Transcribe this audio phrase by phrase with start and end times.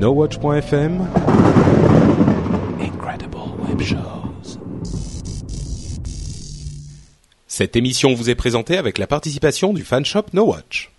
[0.00, 1.06] NoWatch.fm
[2.80, 3.36] Incredible
[3.68, 4.58] Web Shows.
[7.46, 10.90] Cette émission vous est présentée avec la participation du fanshop NoWatch.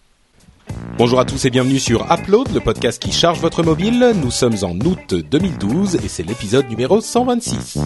[1.00, 4.14] Bonjour à tous et bienvenue sur Upload, le podcast qui charge votre mobile.
[4.22, 7.80] Nous sommes en août 2012 et c'est l'épisode numéro 126.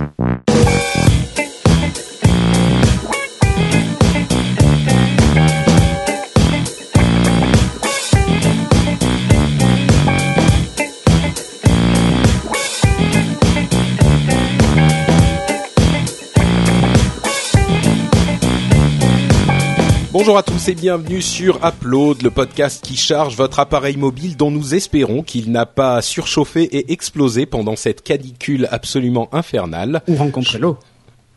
[20.18, 24.50] Bonjour à tous et bienvenue sur Upload, le podcast qui charge votre appareil mobile dont
[24.50, 30.02] nous espérons qu'il n'a pas surchauffé et explosé pendant cette canicule absolument infernale.
[30.08, 30.78] Ou rencontrer l'eau.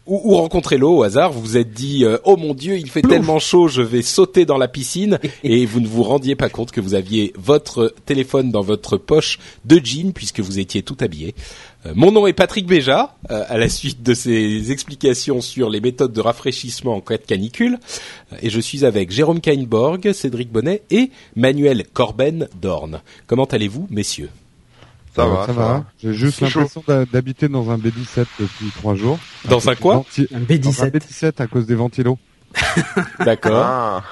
[0.06, 2.88] Ou, ou rencontrer l'eau au hasard, vous vous êtes dit euh, oh mon dieu il
[2.88, 6.48] fait tellement chaud je vais sauter dans la piscine et vous ne vous rendiez pas
[6.48, 10.96] compte que vous aviez votre téléphone dans votre poche de jean puisque vous étiez tout
[11.00, 11.34] habillé.
[11.88, 15.80] Euh, mon nom est Patrick Béja, euh, à la suite de ces explications sur les
[15.80, 17.78] méthodes de rafraîchissement en cas de canicule,
[18.32, 23.00] euh, et je suis avec Jérôme Kainborg, Cédric Bonnet et Manuel Corben Dorn.
[23.26, 24.30] Comment allez-vous, messieurs?
[25.14, 25.84] Ça va, ça va.
[26.00, 29.18] J'ai juste l'impression d'habiter dans un B17 depuis trois jours.
[29.48, 29.94] Dans un quoi?
[29.94, 30.90] Un Dans un B17.
[30.92, 32.18] B17 à cause des ventilos.
[33.24, 33.64] D'accord.
[33.64, 34.04] Ah,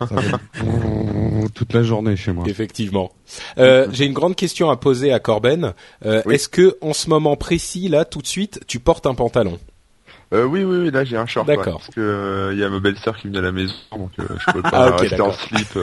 [0.00, 0.06] Ça
[1.54, 2.44] toute la journée chez moi.
[2.48, 3.12] Effectivement.
[3.58, 5.72] Euh, J'ai une grande question à poser à Corben.
[6.04, 6.34] Euh, Oui.
[6.34, 9.58] Est-ce que en ce moment précis, là, tout de suite, tu portes un pantalon?
[10.32, 11.46] Euh, oui, oui, oui, là j'ai un short.
[11.46, 11.78] ouais, D'accord.
[11.78, 14.24] parce que euh, il y a ma belle-sœur qui venait à la maison, donc euh,
[14.46, 15.78] je peux pas Ah, ok, rester en slip.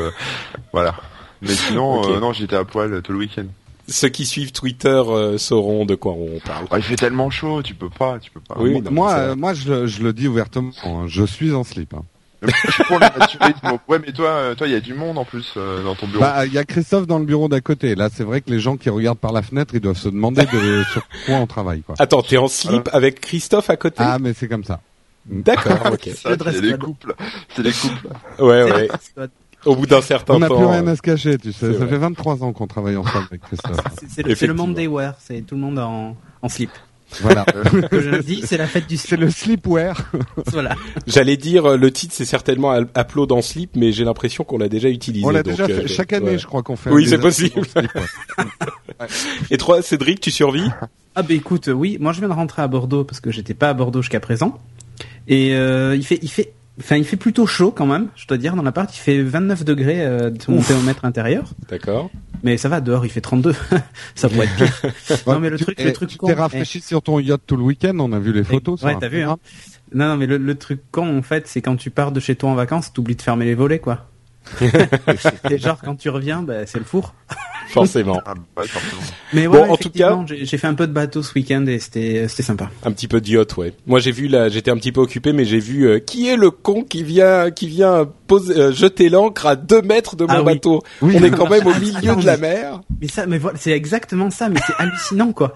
[0.73, 0.95] voilà.
[1.41, 3.45] Mais sinon, non, j'étais à poil tout le week-end.
[3.87, 5.01] Ceux qui suivent Twitter
[5.37, 6.65] sauront de quoi on parle.
[6.77, 8.55] Il fait tellement chaud, tu peux pas, tu peux pas.
[8.59, 10.71] Oui, moi, non, moi, je le dis ouvertement.
[10.85, 11.93] hein, je suis en slip.
[11.93, 12.03] hein.
[12.41, 13.79] Mais je suis pour le naturisme.
[13.87, 16.07] Ouais, mais toi, euh, toi, il y a du monde en plus euh, dans ton
[16.07, 16.21] bureau.
[16.21, 17.93] Bah, il y a Christophe dans le bureau d'à côté.
[17.95, 20.43] Là, c'est vrai que les gens qui regardent par la fenêtre, ils doivent se demander
[20.45, 21.81] de, sur quoi on travaille.
[21.83, 21.95] Quoi.
[21.99, 23.97] Attends, t'es en slip avec Christophe à côté?
[23.99, 24.79] Ah, mais c'est comme ça.
[25.25, 26.09] D'accord, ok.
[26.15, 27.13] C'est les couples.
[27.55, 28.07] C'est les couples.
[28.39, 28.89] Ouais, ouais.
[29.65, 30.57] Au bout d'un certain On n'a temps.
[30.57, 31.71] plus rien à se cacher, tu sais.
[31.73, 31.87] Ça vrai.
[31.89, 33.77] fait 23 ans qu'on travaille ensemble avec Christophe.
[34.09, 34.53] C'est- le, le.
[34.55, 36.71] Monday wear, c'est tout le monde en, en slip.
[37.21, 37.45] Voilà.
[37.71, 39.19] Ce que je le dis, c'est la fête du C'est slip.
[39.19, 40.11] le slipwear.
[40.51, 40.75] Voilà.
[41.07, 44.69] J'allais dire euh, le titre c'est certainement Upload en slip, mais j'ai l'impression qu'on l'a
[44.69, 45.25] déjà utilisé.
[45.25, 45.87] On l'a déjà euh, fait.
[45.87, 46.37] Chaque année, ouais.
[46.37, 46.89] je crois qu'on fait.
[46.89, 47.59] Oui, c'est possible.
[47.59, 48.45] en slip, ouais.
[49.51, 50.69] Et toi, Cédric, tu survis?
[51.15, 53.53] Ah bah écoute, euh, oui, moi je viens de rentrer à Bordeaux parce que j'étais
[53.53, 54.59] pas à Bordeaux jusqu'à présent.
[55.27, 58.07] Et euh, il fait, il fait, enfin il fait plutôt chaud quand même.
[58.15, 61.45] Je dois dire dans l'appart, il fait 29 degrés euh, de mon thermomètre intérieur.
[61.69, 62.09] D'accord.
[62.43, 63.53] Mais ça va dehors, il fait 32.
[64.15, 64.91] ça pourrait être pire.
[65.27, 66.27] non mais le truc, eh, le truc Tu con.
[66.27, 67.95] t'es rafraîchi sur ton yacht tout le week-end.
[67.99, 68.79] On a vu les photos.
[68.79, 69.37] sur Ouais, t'as vu, Instagram.
[69.93, 72.35] Non, non, mais le, le truc con, en fait, c'est quand tu pars de chez
[72.35, 74.07] toi en vacances, t'oublies de fermer les volets, quoi.
[75.49, 77.13] Et genre, quand tu reviens, bah, c'est le four.
[77.69, 78.21] Forcément.
[78.25, 79.01] Ah, bah, forcément.
[79.33, 81.79] Mais Bon, ouais, en tout cas- j'ai fait un peu de bateau ce week-end et
[81.79, 82.69] c'était c'était sympa.
[82.83, 83.73] Un petit peu d'yacht, ouais.
[83.87, 86.35] Moi, j'ai vu là, j'étais un petit peu occupé, mais j'ai vu euh, qui est
[86.35, 90.33] le con qui vient, qui vient poser, euh, jeter l'ancre à deux mètres de mon
[90.33, 90.81] Ah bateau?
[91.01, 91.15] Oui.
[91.17, 92.81] On est quand même au milieu de la mer.
[92.99, 95.53] Mais ça, mais voilà, c'est exactement ça, mais c'est hallucinant, quoi.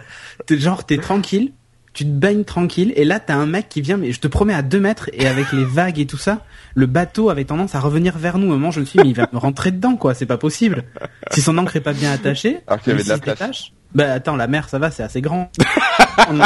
[0.50, 1.52] Genre, t'es tranquille,
[1.96, 4.54] tu te baignes tranquille, et là, t'as un mec qui vient, mais je te promets,
[4.54, 6.44] à deux mètres, et avec les vagues et tout ça,
[6.76, 8.48] le bateau avait tendance à revenir vers nous.
[8.48, 10.38] Au moment, je me suis dit, mais il va me rentrer dedans, quoi, c'est pas
[10.38, 10.84] possible.
[11.32, 13.40] Si son ancre est pas bien attachée, Alors qu'il y avait de la place.
[13.40, 15.50] détache- Bah attends, la mer, ça va, c'est assez grand.
[16.32, 16.46] Non.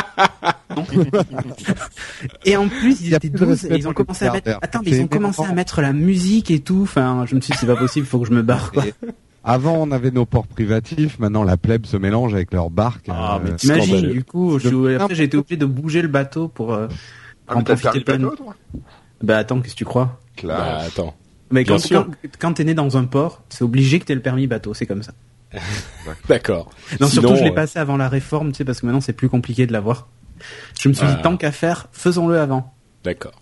[2.46, 4.31] et en plus, Il ils étaient plus de 12 respect et ils ont commencé à
[4.34, 6.81] mettre, attends, mais ils ont commencé à mettre la musique et tout.
[6.84, 8.84] Enfin, je me suis dit, c'est pas possible, faut que je me barre, quoi.
[9.52, 11.18] Avant, on avait nos ports privatifs.
[11.20, 13.08] Maintenant, la plèbe se mélange avec leurs barques.
[13.10, 13.56] Ah, mais Euh.
[13.56, 16.88] T'imagines, du coup, je, De- après j'ai été obligé de bouger le bateau pour euh,
[17.48, 18.30] Ah, en mais t'as le profiter permis pleinement.
[18.30, 18.56] bateau, toi
[19.24, 20.20] Bah attends, qu'est-ce que tu crois?
[20.44, 21.16] Bah, attends.
[21.52, 22.06] Mais quand, sûr.
[22.06, 24.86] quand, quand t'es né dans un port, c'est obligé que t'aies le permis bateau, c'est
[24.86, 25.14] comme ça.
[26.30, 26.70] D'accord.
[27.02, 29.14] Non, Sinon, surtout je l'ai passé avant la réforme, tu sais, parce que maintenant c'est
[29.14, 30.08] plus compliqué de l'avoir.
[30.80, 31.16] Je me suis Ah.
[31.16, 32.72] dit, tant qu'à faire, faisons-le avant.
[33.04, 33.42] D'accord.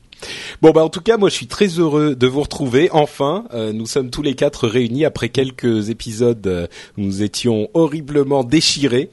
[0.62, 3.46] Bon bah en tout cas moi je suis très heureux de vous retrouver enfin.
[3.54, 6.68] Euh, nous sommes tous les quatre réunis après quelques épisodes euh,
[6.98, 9.10] où nous étions horriblement déchirés.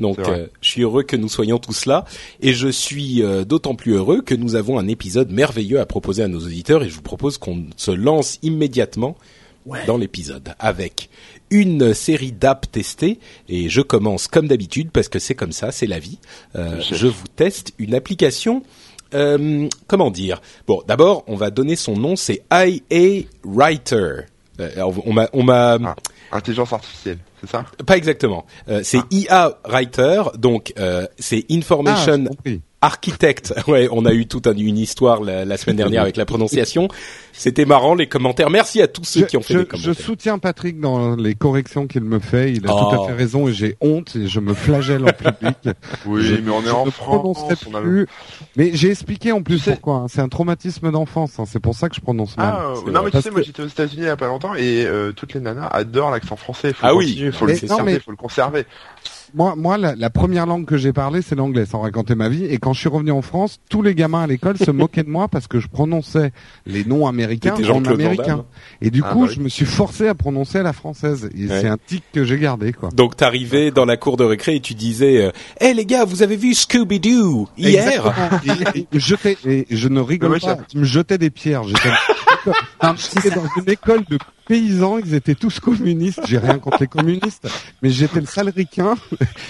[0.00, 2.04] Donc euh, je suis heureux que nous soyons tous là
[2.40, 6.22] et je suis euh, d'autant plus heureux que nous avons un épisode merveilleux à proposer
[6.22, 9.16] à nos auditeurs et je vous propose qu'on se lance immédiatement
[9.86, 11.08] dans l'épisode avec
[11.50, 15.86] une série d'apps testées et je commence comme d'habitude parce que c'est comme ça, c'est
[15.86, 16.18] la vie.
[16.56, 18.62] Euh, Je- je vous teste une application.
[19.14, 20.40] Euh, comment dire?
[20.66, 22.16] Bon, d'abord, on va donner son nom.
[22.16, 24.12] C'est IA Writer.
[24.58, 25.94] Euh, on m'a, on m'a, Ah.
[26.32, 27.64] Intelligence artificielle, c'est ça?
[27.86, 28.46] Pas exactement.
[28.68, 30.72] Euh, c'est IA Writer, donc
[31.18, 32.24] c'est Ah, Information
[32.90, 33.10] compris.
[33.10, 33.54] Architect.
[33.68, 36.88] Ouais, on a eu toute un- une histoire la, la semaine dernière avec la prononciation.
[37.32, 38.48] C'était marrant les commentaires.
[38.50, 40.04] Merci à tous ceux Je, qui ont fait je- des je commentaires.
[40.04, 42.52] soutiens Patrick dans les corrections qu'il me fait.
[42.52, 42.78] Il a Oh.
[42.94, 45.56] tout à fait raison et j'ai honte et je me flagelle en public.
[46.06, 47.38] Oui, Je- mais on est je en France.
[47.70, 47.80] On a...
[48.56, 49.94] Mais j'ai expliqué en plus Tu sais- pourquoi.
[49.96, 50.06] hein.
[50.08, 51.38] C'est un traumatisme d'enfance.
[51.38, 51.44] hein.
[51.46, 52.54] C'est pour ça que je prononce mal.
[52.56, 53.00] Ah, euh, C'est non, vrai.
[53.02, 55.12] mais tu Parce sais, moi j'étais aux États-Unis il y a pas longtemps et euh,
[55.12, 56.72] toutes les nanas adorent l'accent français.
[56.72, 57.06] Faut Ah oui.
[57.08, 58.66] continuer, faut Mais le non, conserver, mais- faut le conserver.
[59.34, 62.44] Moi, moi, la, la première langue que j'ai parlé, c'est l'anglais, sans raconter ma vie.
[62.44, 65.10] Et quand je suis revenu en France, tous les gamins à l'école se moquaient de
[65.10, 66.32] moi parce que je prononçais
[66.66, 68.44] les noms américains en américain.
[68.80, 69.34] Et du Ah, coup, bah oui.
[69.34, 71.28] je me suis forcé à prononcer à la française.
[71.36, 71.60] Et Ouais.
[71.60, 72.90] c'est un tic que j'ai gardé, quoi.
[72.94, 75.30] Donc t'arrivais dans la cour de récré et tu disais euh,
[75.60, 78.06] "Eh les gars, vous avez vu Scooby Doo hier?
[78.06, 78.64] Exactement.
[78.74, 80.56] Et, et je jetais- et je ne rigole Ouais, pas.
[80.72, 81.62] Ils me jetaient des pierres.
[82.96, 84.98] J'étais dans une école de paysans.
[84.98, 86.20] Ils étaient tous communistes.
[86.26, 87.48] J'ai rien contre les communistes,
[87.82, 88.94] mais j'étais le sale ricain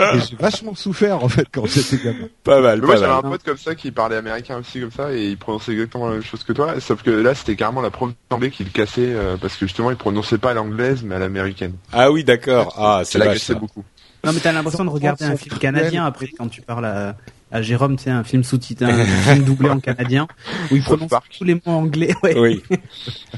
[0.01, 2.29] et j'ai vachement souffert en fait quand j'étais gamin.
[2.45, 5.13] Pas mal, Mais moi j'avais un pote comme ça qui parlait américain aussi comme ça
[5.13, 7.91] et il prononçait exactement la même chose que toi, sauf que là c'était carrément la
[7.91, 11.15] prof d'anglais qui le cassait euh, parce que justement il prononçait pas à l'anglaise mais
[11.15, 11.75] à l'américaine.
[11.93, 12.75] Ah oui, d'accord.
[12.79, 13.59] Ah, c'est l'agaçait ça.
[13.59, 13.85] beaucoup.
[14.25, 17.17] Non, mais t'as l'impression de regarder un film canadien après quand tu parles à,
[17.53, 20.27] à Jérôme, tu sais, un film sous-titré, un film doublé en canadien
[20.71, 22.13] où il prononce tous les mots anglais.
[22.23, 22.39] Ouais.
[22.39, 22.63] Oui.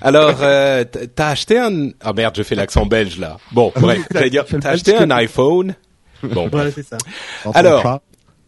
[0.01, 1.91] Alors, euh, t'as acheté un...
[2.03, 3.37] Ah merde, je fais l'accent belge là.
[3.53, 5.75] Bon, Ah bref, j'allais dire, t'as acheté un iPhone.
[6.23, 6.99] Bon, Voilà, c'est ça.
[7.55, 8.01] Alors,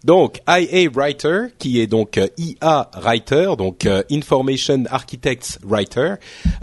[0.05, 6.15] donc IA Writer, qui est donc euh, IA Writer, donc euh, Information Architects Writer.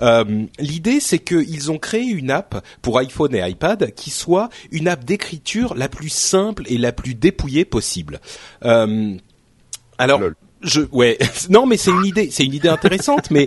[0.01, 4.87] Euh, L'idée, c'est qu'ils ont créé une app pour iPhone et iPad qui soit une
[4.87, 8.19] app d'écriture la plus simple et la plus dépouillée possible.
[8.61, 10.19] Alors.
[10.19, 10.35] Lol.
[10.61, 11.17] Je ouais
[11.49, 13.45] non mais c'est une idée c'est une idée intéressante mais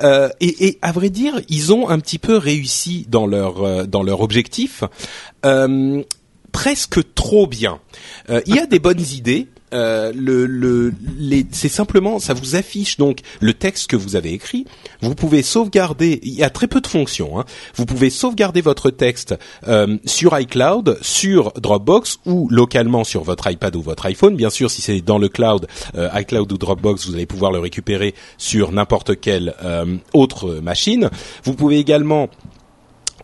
[0.00, 3.84] euh, et, et à vrai dire ils ont un petit peu réussi dans leur euh,
[3.84, 4.84] dans leur objectif
[5.44, 6.02] euh,
[6.52, 7.80] presque trop bien.
[8.30, 9.48] Euh, il y a des bonnes idées.
[9.74, 10.12] Euh,
[11.50, 14.66] c'est simplement, ça vous affiche donc le texte que vous avez écrit.
[15.00, 16.20] Vous pouvez sauvegarder.
[16.24, 17.40] Il y a très peu de fonctions.
[17.40, 17.46] Hein.
[17.74, 19.34] Vous pouvez sauvegarder votre texte
[19.66, 24.36] euh, sur iCloud, sur Dropbox ou localement sur votre iPad ou votre iPhone.
[24.36, 28.14] Bien sûr, si c'est dans le cloud, iCloud ou Dropbox, vous allez pouvoir le récupérer
[28.36, 29.54] sur n'importe quelle
[30.12, 31.08] autre machine.
[31.44, 32.28] Vous pouvez également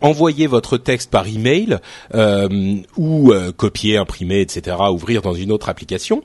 [0.01, 1.79] envoyer votre texte par email
[2.13, 6.23] euh, ou euh, copier, imprimer, etc., ouvrir dans une autre application.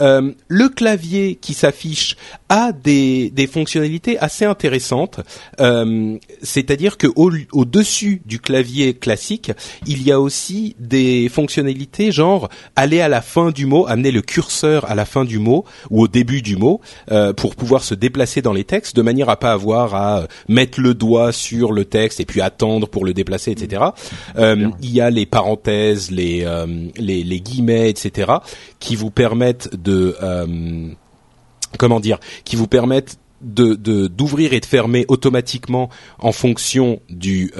[0.00, 2.16] Euh, le clavier qui s'affiche
[2.48, 5.20] a des, des fonctionnalités assez intéressantes.
[5.60, 9.52] Euh, C'est-à-dire que au, au-dessus du clavier classique,
[9.86, 14.22] il y a aussi des fonctionnalités genre aller à la fin du mot, amener le
[14.22, 16.80] curseur à la fin du mot ou au début du mot
[17.10, 20.80] euh, pour pouvoir se déplacer dans les textes de manière à pas avoir à mettre
[20.80, 23.82] le doigt sur le texte et puis attendre pour le déplacer, etc.
[24.36, 26.66] Euh, il y a les parenthèses, les, euh,
[26.96, 28.32] les, les guillemets, etc.
[28.78, 30.88] qui vous permettent de euh,
[31.78, 35.88] comment dire, qui vous permettent de de- d'ouvrir et de fermer automatiquement
[36.18, 37.52] en fonction du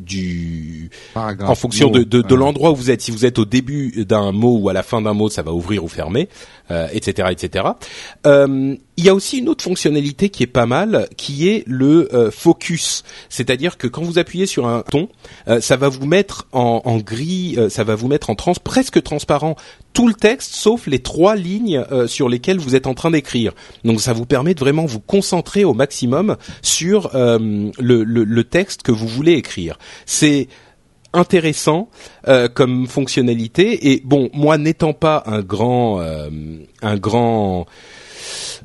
[0.00, 1.50] du paragraphe.
[1.50, 3.02] en fonction de, de, l'endroit où vous êtes.
[3.02, 5.52] Si vous êtes au début d'un mot ou à la fin d'un mot, ça va
[5.52, 6.28] ouvrir ou fermer,
[6.70, 7.64] euh, etc., etc.
[8.26, 12.14] Euh, il y a aussi une autre fonctionnalité qui est pas mal, qui est le
[12.14, 13.02] euh, focus.
[13.30, 15.08] C'est-à-dire que quand vous appuyez sur un ton,
[15.48, 18.52] euh, ça va vous mettre en, en gris, euh, ça va vous mettre en trans,
[18.62, 19.56] presque transparent
[19.94, 23.52] tout le texte, sauf les trois lignes euh, sur lesquelles vous êtes en train d'écrire.
[23.84, 28.82] Donc ça vous permet de vraiment vous concentrer au maximum sur le, le, le texte
[28.82, 29.78] que vous voulez écrire.
[30.04, 30.48] C'est
[31.12, 31.88] intéressant
[32.28, 36.30] euh, comme fonctionnalité et bon moi n'étant pas un grand euh,
[36.82, 37.66] un grand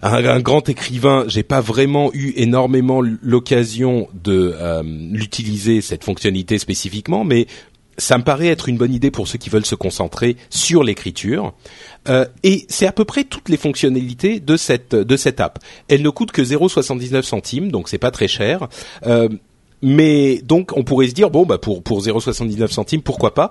[0.01, 7.23] un, grand écrivain, j'ai pas vraiment eu énormément l'occasion de euh, l'utiliser cette fonctionnalité spécifiquement,
[7.23, 7.47] mais
[7.97, 11.53] ça me paraît être une bonne idée pour ceux qui veulent se concentrer sur l'écriture.
[12.09, 15.59] Euh, et c'est à peu près toutes les fonctionnalités de cette de cette app.
[15.87, 18.67] Elle ne coûte que 0,79 centimes, donc c'est pas très cher.
[19.05, 19.29] Euh,
[19.81, 23.49] mais donc on pourrait se dire bon bah pour pour 0,79 centimes pourquoi pas?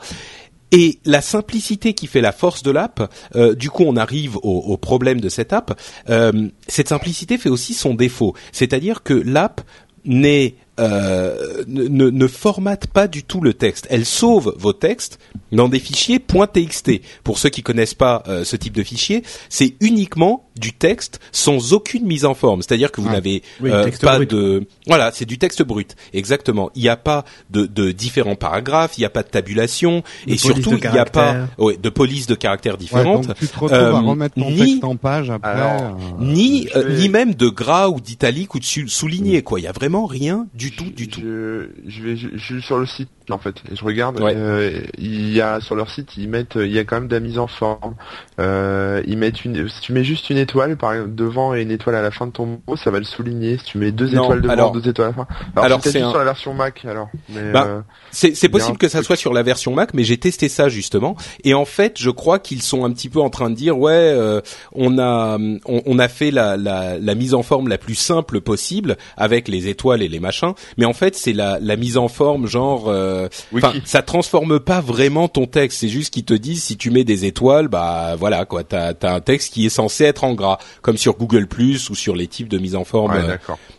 [0.73, 4.41] Et la simplicité qui fait la force de l'app, euh, du coup on arrive au,
[4.43, 5.79] au problème de cette app.
[6.11, 9.61] Euh, cette simplicité fait aussi son défaut, c'est-à-dire que l'app
[10.05, 13.87] n'est euh, ne, ne- ne formate pas du tout le texte.
[13.91, 15.19] Elle sauve vos textes
[15.53, 16.91] dans des fichiers .txt.
[17.23, 21.73] Pour ceux qui connaissent pas euh, ce type de fichier, c'est uniquement du texte sans
[21.73, 22.63] aucune mise en forme.
[22.63, 23.15] C'est-à-dire que vous Ah.
[23.15, 24.31] n'avez Oui, euh, pas brut.
[24.31, 25.97] de voilà, c'est du texte brut.
[26.13, 26.71] Exactement.
[26.75, 30.33] Il n'y a pas de, de différents paragraphes, il n'y a pas de tabulation De
[30.33, 33.27] et surtout il n'y a pas ouais, de police de caractères Ouais, différentes.
[33.29, 35.51] donc tu te retrouves à Euh, remettre ton ni- texte en page après.
[35.51, 39.61] Alors, euh, ni euh, vais- ni même de gras ou d'italique ou de souligné quoi.
[39.61, 41.21] Il y a vraiment rien du tout du tout.
[41.21, 43.57] Je, je vais, je, je suis sur le site en fait.
[43.73, 44.35] Et je regarde, Ouais.
[44.37, 47.15] euh, il y a sur leur site, ils mettent, il y a quand même de
[47.15, 47.95] la mise en forme.
[48.41, 51.71] Euh, ils mettent une, si tu mets juste une étoile par exemple, devant et une
[51.71, 53.59] étoile à la fin de ton mot, ça va le souligner.
[53.59, 55.27] Si tu mets deux Non, étoiles devant, alors- deux étoiles à la fin.
[55.57, 57.09] Alors, alors, c'est un- sur la version Mac alors.
[57.53, 60.69] Bah, euh, C'est possible que ça soit sur la version Mac, mais j'ai testé ça
[60.69, 61.17] justement.
[61.45, 63.93] Et en fait, je crois qu'ils sont un petit peu en train de dire, ouais,
[63.95, 64.41] euh,
[64.73, 68.41] on a on, on a fait la, la, la mise en forme la plus simple
[68.41, 70.53] possible avec les étoiles et les machins.
[70.79, 75.29] Mais en fait, c'est la, la mise en forme genre, euh, ça transforme pas vraiment
[75.29, 75.79] ton texte.
[75.81, 79.15] C'est juste qu'ils te disent si tu mets des étoiles, bah voilà quoi, t'as as
[79.15, 82.27] un texte qui est censé être en gras, comme sur Google Plus ou sur les
[82.27, 83.13] types de mise en forme.
[83.13, 83.37] ouais, euh,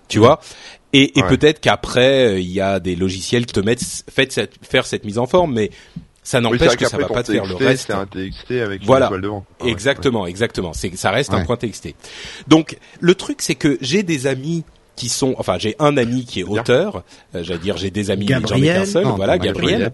[0.07, 0.39] tu vois
[0.93, 1.29] et, et Ouais.
[1.29, 5.03] peut-être qu'après euh, il y a des logiciels qui te mettent faites cette, faire cette
[5.03, 5.71] mise en forme mais
[6.23, 8.87] ça n'empêche que ça va pas te faire le reste C'est un TXT avec une
[8.87, 9.07] Voilà.
[9.07, 9.45] étoile devant.
[9.59, 9.71] Ah ouais.
[9.71, 11.95] exactement exactement c'est ça reste un point TXT
[12.47, 14.63] donc le truc c'est que j'ai des amis
[14.95, 17.03] qui sont enfin j'ai un ami qui est auteur
[17.35, 19.91] euh, j'allais dire j'ai des amis mais j'en ai qu'un seul Non, voilà Gabriel.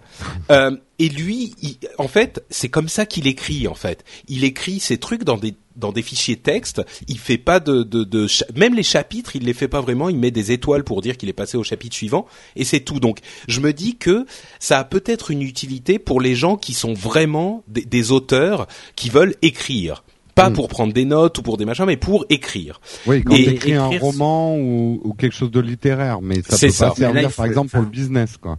[0.52, 4.04] Euh, et lui il- en fait c'est comme ça qu'il écrit en fait.
[4.28, 8.28] Il écrit ses trucs dans des dans des fichiers texte, il fait pas de, de,
[8.56, 11.30] même les chapitres, il les fait pas vraiment, il met des étoiles pour dire qu'il
[11.30, 12.28] est passé au chapitre suivant
[12.58, 13.00] et c'est tout.
[13.00, 14.26] Donc, je me dis que
[14.60, 18.68] ça a peut-être une utilité pour les gens qui sont vraiment des, des auteurs
[18.98, 20.04] qui veulent écrire.
[20.44, 20.54] Pas Mm.
[20.54, 22.80] pour prendre des notes ou pour des machins, mais pour écrire.
[23.06, 26.58] Oui, quand Et tu écris un roman ou, ou quelque chose de littéraire, mais ça
[26.58, 26.86] peut ça.
[26.86, 28.58] pas là, servir, par exemple, pour le business, quoi.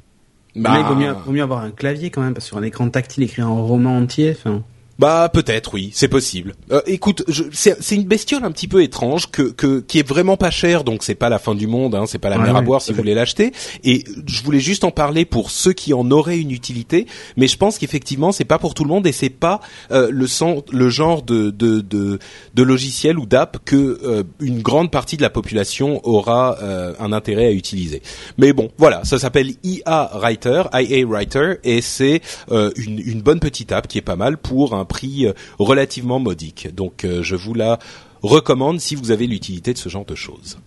[0.54, 2.48] Mais là, il vaut mieux, Bah, vaut mieux avoir un clavier quand même, parce que
[2.48, 4.62] sur un écran tactile, écrire un roman entier, enfin.
[4.98, 6.54] Bah peut-être oui, c'est possible.
[6.70, 10.50] Euh, écoute, c'est une bestiole un petit peu étrange que, que qui est vraiment pas
[10.50, 12.62] chère, donc c'est pas la fin du monde, hein, c'est pas la Ouais, mer à
[12.62, 13.52] boire si vous voulez l'acheter.
[13.84, 17.06] Et je voulais juste en parler pour ceux qui en auraient une utilité,
[17.36, 20.26] mais je pense qu'effectivement c'est pas pour tout le monde et c'est pas euh, le
[20.26, 22.18] sens, le genre de de de,
[22.54, 27.12] de logiciel ou d'app que euh, une grande partie de la population aura euh, un
[27.12, 28.02] intérêt à utiliser.
[28.38, 32.20] Mais bon, voilà, ça s'appelle IA Writer, IA Writer, et c'est
[32.50, 36.18] euh, une, une bonne petite app qui est pas mal pour un prix euh, relativement
[36.18, 36.74] modique.
[36.74, 37.78] Donc euh, je vous la
[38.22, 40.58] recommande si vous avez l'utilité de ce genre de choses.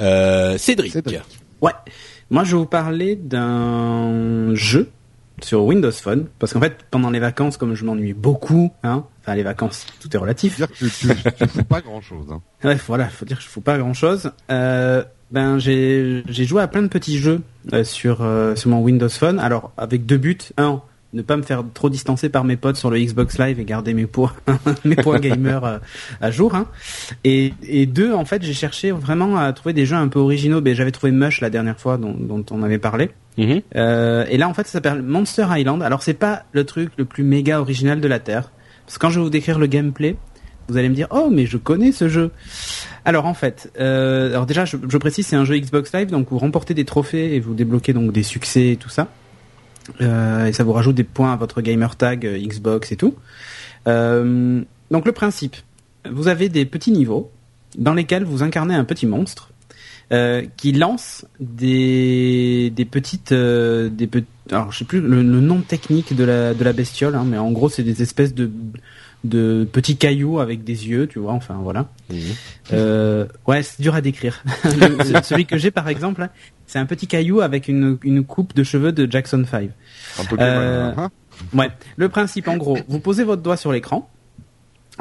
[0.00, 0.92] Euh, Cédric.
[0.92, 1.20] Cédric.
[1.60, 1.72] Ouais.
[2.30, 4.90] Moi, je vais vous parler d'un jeu
[5.42, 9.34] sur Windows Phone, parce qu'en fait, pendant les vacances, comme je m'ennuie beaucoup, hein, enfin
[9.34, 10.56] les vacances, tout est relatif.
[10.56, 12.26] Dire que tu, tu, tu fous pas grand chose.
[12.30, 12.40] Hein.
[12.64, 14.30] Ouais, voilà, faut dire que je fous pas grand chose.
[14.50, 17.40] Euh, ben j'ai joué à plein de petits jeux
[17.72, 19.40] euh, sur euh, sur mon Windows Phone.
[19.40, 22.90] Alors avec deux buts, un ne pas me faire trop distancer par mes potes sur
[22.90, 24.32] le Xbox Live et garder mes points
[24.84, 25.78] mes points gamer euh,
[26.20, 26.54] à jour.
[26.54, 26.66] Hein.
[27.24, 30.60] Et, et deux, en fait, j'ai cherché vraiment à trouver des jeux un peu originaux.
[30.60, 33.10] Ben, j'avais trouvé Mush la dernière fois dont, dont on avait parlé.
[33.36, 33.60] Mhm.
[33.76, 35.82] Euh, et là, en fait, ça s'appelle Monster Island.
[35.82, 38.50] Alors, c'est pas le truc le plus méga original de la Terre.
[38.86, 40.16] Parce que quand je vais vous décrire le gameplay,
[40.68, 42.30] vous allez me dire, oh, mais je connais ce jeu.
[43.04, 46.28] Alors, en fait, euh, alors déjà, je, je précise, c'est un jeu Xbox Live, donc
[46.30, 49.08] vous remportez des trophées et vous débloquez donc des succès et tout ça.
[50.00, 53.14] Euh, et ça vous rajoute des points à votre gamer tag euh, Xbox et tout.
[53.86, 55.56] Euh, donc, le principe,
[56.10, 57.30] vous avez des petits niveaux
[57.78, 59.48] dans lesquels vous incarnez un petit monstre
[60.58, 66.52] qui lance des des petites alors je sais plus le, le nom technique de la
[66.52, 68.50] de la bestiole hein, mais en gros c'est des espèces de
[69.24, 72.18] de petits cailloux avec des yeux tu vois enfin voilà Mhm.
[72.72, 76.28] euh, ouais c'est dur à décrire Le- celui que j'ai par exemple
[76.66, 79.70] c'est un petit caillou avec une une coupe de cheveux de Jackson 5
[80.20, 81.10] Un peu Euh, Hein
[81.54, 81.70] Ouais.
[81.96, 84.08] Le principe, en gros, vous posez votre doigt sur l'écran,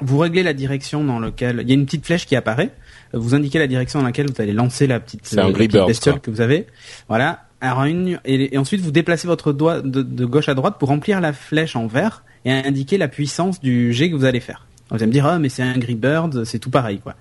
[0.02, 2.72] vous réglez la direction dans laquelle il y a une petite flèche qui apparaît,
[3.14, 6.22] vous indiquez la direction dans laquelle vous allez lancer la petite, la Birds, bestiole quoi.
[6.22, 6.68] que vous avez.
[7.10, 7.44] Voilà.
[7.62, 11.76] Alors, et, ensuite vous déplacez votre doigt de, gauche à droite pour remplir la flèche
[11.76, 14.66] en vert et indiquer la puissance du jet que vous allez faire.
[14.90, 17.16] Vous allez me dire, ah, mais c'est un Angry Birds, c'est tout pareil, quoi.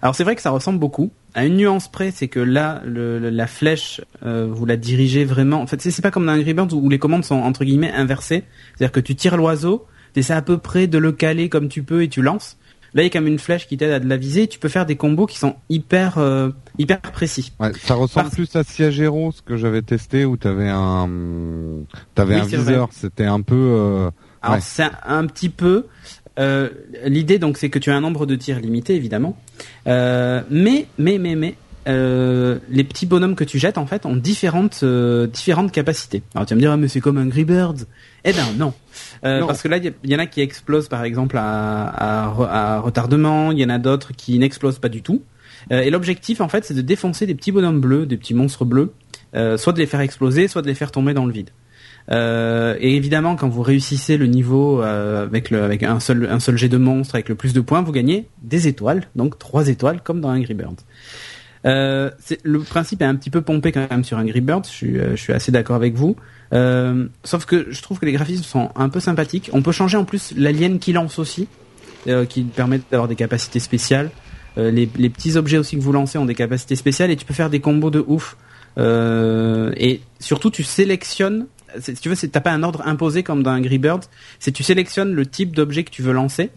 [0.00, 1.10] Alors c'est vrai que ça ressemble beaucoup.
[1.34, 5.60] À une nuance près, c'est que là, la flèche, euh, vous la dirigez vraiment.
[5.60, 7.92] En fait, c'est c'est pas comme dans Angry Birds où les commandes sont entre guillemets
[7.92, 8.44] inversées.
[8.74, 12.02] C'est-à-dire que tu tires l'oiseau, t'essaies à peu près de le caler comme tu peux
[12.02, 12.56] et tu lances.
[12.94, 14.48] Là, il y a quand même une flèche qui t'aide à de la viser.
[14.48, 17.52] Tu peux faire des combos qui sont hyper, euh, hyper précis.
[17.60, 21.08] Ouais, ça ressemble Parce- plus à Siege Hero, ce que j'avais testé, où t'avais un,
[22.14, 22.88] t'avais Oui, un viseur.
[22.92, 23.54] C'était un peu.
[23.54, 24.10] euh,
[24.42, 24.62] Alors Ouais.
[24.62, 25.86] c'est un, un petit peu.
[26.38, 26.68] euh,
[27.04, 29.36] L'idée donc c'est que tu as un nombre de tirs limité évidemment,
[29.86, 31.54] Euh, mais mais mais mais
[31.88, 36.22] euh, les petits bonhommes que tu jettes en fait ont différentes euh, différentes capacités.
[36.34, 37.84] Alors tu vas me dire ah, mais c'est comme un Birds.
[38.24, 38.72] Eh ben non,
[39.24, 42.80] Euh, parce que là il y en a qui explosent par exemple à, à, à
[42.80, 45.22] retardement, il y en a d'autres qui n'explosent pas du tout.
[45.72, 48.64] Euh, et l'objectif en fait c'est de défoncer des petits bonhommes bleus, des petits monstres
[48.64, 48.94] bleus,
[49.34, 51.50] euh, soit de les faire exploser, soit de les faire tomber dans le vide.
[52.10, 56.40] Euh, et évidemment, quand vous réussissez le niveau euh, avec, le, avec un seul un
[56.40, 59.68] seul jet de monstre avec le plus de points, vous gagnez des étoiles, donc trois
[59.68, 60.76] étoiles comme dans Angry Birds.
[61.66, 62.10] Euh,
[62.42, 65.10] le principe est un petit peu pompé quand même sur Angry Birds, je suis, euh,
[65.16, 66.16] je suis assez d'accord avec vous.
[66.52, 69.50] Euh, sauf que je trouve que les graphismes sont un peu sympathiques.
[69.52, 71.48] On peut changer en plus l'alien qui lance aussi,
[72.08, 74.10] euh, qui permet d'avoir des capacités spéciales.
[74.58, 77.24] Euh, les, les petits objets aussi que vous lancez ont des capacités spéciales et tu
[77.24, 78.36] peux faire des combos de ouf.
[78.78, 81.46] Euh, et surtout, tu sélectionnes.
[81.78, 84.00] Si tu veux, t'as pas un ordre imposé comme dans Angry Birds.
[84.38, 86.50] C'est tu sélectionnes le type d'objet que tu veux lancer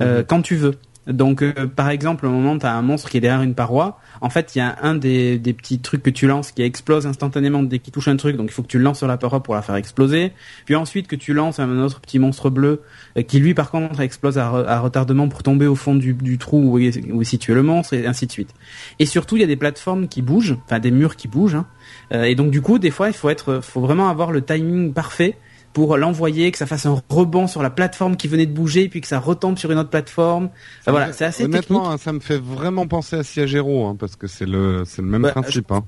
[0.00, 0.74] euh, quand tu veux.
[1.08, 3.54] Donc, euh, par exemple, au moment où tu as un monstre qui est derrière une
[3.54, 6.62] paroi, en fait, il y a un des, des petits trucs que tu lances qui
[6.62, 9.06] explose instantanément dès qu'il touche un truc, donc il faut que tu le lances sur
[9.06, 10.32] la paroi pour la faire exploser.
[10.66, 12.82] Puis ensuite que tu lances un autre petit monstre bleu
[13.16, 16.72] euh, qui lui, par contre, explose à retardement pour tomber au fond du, du trou
[16.72, 18.54] où est, où est situé le monstre, et ainsi de suite.
[18.98, 21.54] Et surtout, il y a des plateformes qui bougent, enfin des murs qui bougent.
[21.54, 21.66] hein.
[22.12, 24.92] Euh, et donc, du coup, des fois, il faut être, faut vraiment avoir le timing
[24.92, 25.36] parfait
[25.78, 29.00] pour l'envoyer, que ça fasse un rebond sur la plateforme qui venait de bouger, puis
[29.00, 30.50] que ça retombe sur une autre plateforme.
[30.88, 31.70] Voilà, c'est assez technique.
[31.70, 35.02] Honnêtement, hein, ça me fait vraiment penser à Siagero, hein, parce que c'est le, c'est
[35.02, 35.70] le même Bah, principe.
[35.70, 35.84] Hein.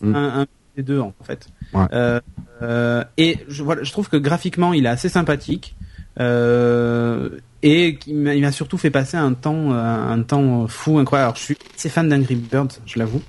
[0.00, 0.14] Mm.
[0.14, 0.46] un, un
[0.76, 1.46] des deux en fait.
[1.74, 1.84] Ouais.
[1.92, 2.20] Euh,
[2.62, 5.76] euh, et je, voilà, je trouve que graphiquement il est assez sympathique
[6.20, 7.28] euh,
[7.62, 11.26] et il m'a surtout fait passer un temps un, un temps fou incroyable.
[11.26, 13.22] Alors je suis assez fan d'Angry Birds, je l'avoue.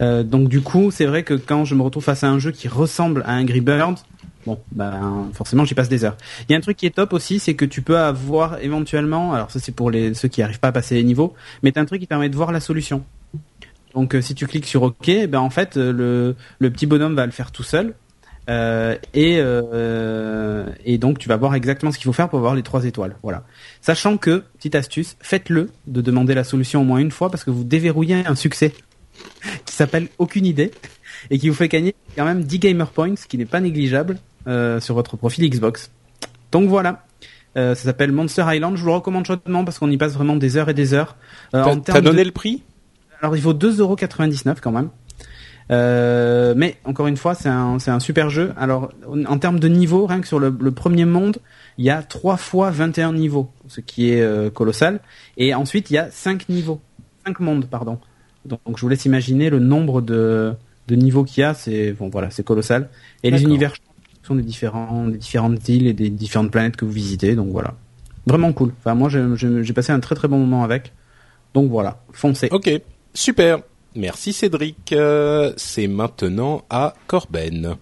[0.00, 2.50] Euh, donc du coup c'est vrai que quand je me retrouve face à un jeu
[2.50, 4.02] qui ressemble à Angry Birds
[4.46, 6.16] Bon, ben forcément j'y passe des heures.
[6.48, 9.34] Il y a un truc qui est top aussi, c'est que tu peux avoir éventuellement,
[9.34, 11.84] alors ça c'est pour ceux qui arrivent pas à passer les niveaux, mais t'as un
[11.84, 13.04] truc qui permet de voir la solution.
[13.94, 17.26] Donc euh, si tu cliques sur OK, ben en fait euh, le petit bonhomme va
[17.26, 17.94] le faire tout seul.
[18.48, 22.64] Et euh, et donc tu vas voir exactement ce qu'il faut faire pour avoir les
[22.64, 23.16] trois étoiles.
[23.22, 23.44] Voilà.
[23.80, 27.50] Sachant que petite astuce, faites-le de demander la solution au moins une fois parce que
[27.50, 28.74] vous déverrouillez un succès
[29.64, 30.72] qui s'appelle aucune idée
[31.30, 34.18] et qui vous fait gagner quand même 10 gamer points, ce qui n'est pas négligeable
[34.46, 35.90] euh, sur votre profil Xbox.
[36.50, 37.04] Donc voilà.
[37.56, 38.76] Euh, ça s'appelle Monster Island.
[38.76, 41.16] Je vous le recommande chaudement parce qu'on y passe vraiment des heures et des heures.
[41.54, 42.62] Euh, T'as donné de- le prix?
[43.20, 44.88] Alors il vaut 2,99€ quand même.
[45.70, 48.52] Euh, mais encore une fois, c'est un, super jeu.
[48.56, 48.92] Alors
[49.26, 51.38] en, termes de niveau, rien que sur le, le premier monde,
[51.78, 55.00] il y a 3 fois 21 niveaux, ce qui est euh, colossal.
[55.36, 56.80] Et ensuite, il y a 5 niveaux.
[57.26, 57.98] 5 mondes, pardon.
[58.44, 60.52] Donc, je vous laisse imaginer le nombre de,
[60.88, 61.54] de niveaux qu'il y a.
[61.54, 62.88] C'est bon, voilà, colossal.
[63.22, 63.74] Et les univers
[64.22, 67.34] sont des, différents, des différentes îles et des différentes planètes que vous visitez.
[67.34, 67.74] Donc voilà.
[68.26, 68.72] Vraiment cool.
[68.78, 70.92] Enfin, moi, j'ai- passé un très très bon moment avec.
[71.54, 72.48] Donc voilà, foncez.
[72.50, 72.70] Ok,
[73.14, 73.58] super.
[73.94, 74.92] Merci Cédric.
[74.92, 77.76] Euh, c'est maintenant à Corben.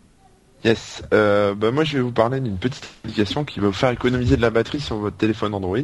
[0.64, 1.02] Yes.
[1.14, 4.36] Euh, bah moi je vais vous parler d'une petite application qui va vous faire économiser
[4.36, 5.78] de la batterie sur votre téléphone Android.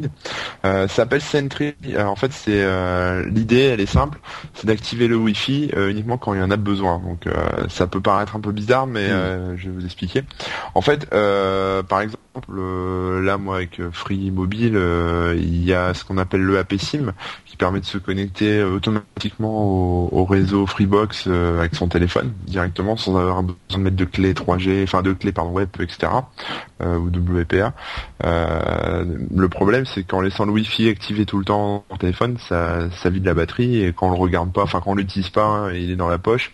[0.65, 1.73] Euh, ça s'appelle Sentry.
[1.95, 4.19] Alors, en fait c'est euh, l'idée, elle est simple,
[4.53, 6.99] c'est d'activer le Wi-Fi euh, uniquement quand il y en a besoin.
[6.99, 7.33] Donc euh,
[7.69, 10.23] ça peut paraître un peu bizarre, mais euh, je vais vous expliquer.
[10.75, 12.17] En fait, euh, par exemple,
[12.55, 16.59] euh, là moi avec euh, Free Mobile, euh, il y a ce qu'on appelle le
[16.59, 17.13] AP SIM
[17.45, 22.31] qui permet de se connecter euh, automatiquement au, au réseau Freebox euh, avec son téléphone
[22.45, 26.11] directement sans avoir besoin de mettre de clé 3G, enfin de clé pardon web, etc.
[26.81, 27.73] euh, ou WPA.
[28.23, 32.89] Euh, le problème c'est qu'en laissant le Wi-Fi activé tout le temps en téléphone, ça,
[33.01, 35.45] ça vide la batterie et quand on le regarde pas, enfin quand on l'utilise pas,
[35.45, 36.53] hein, et il est dans la poche.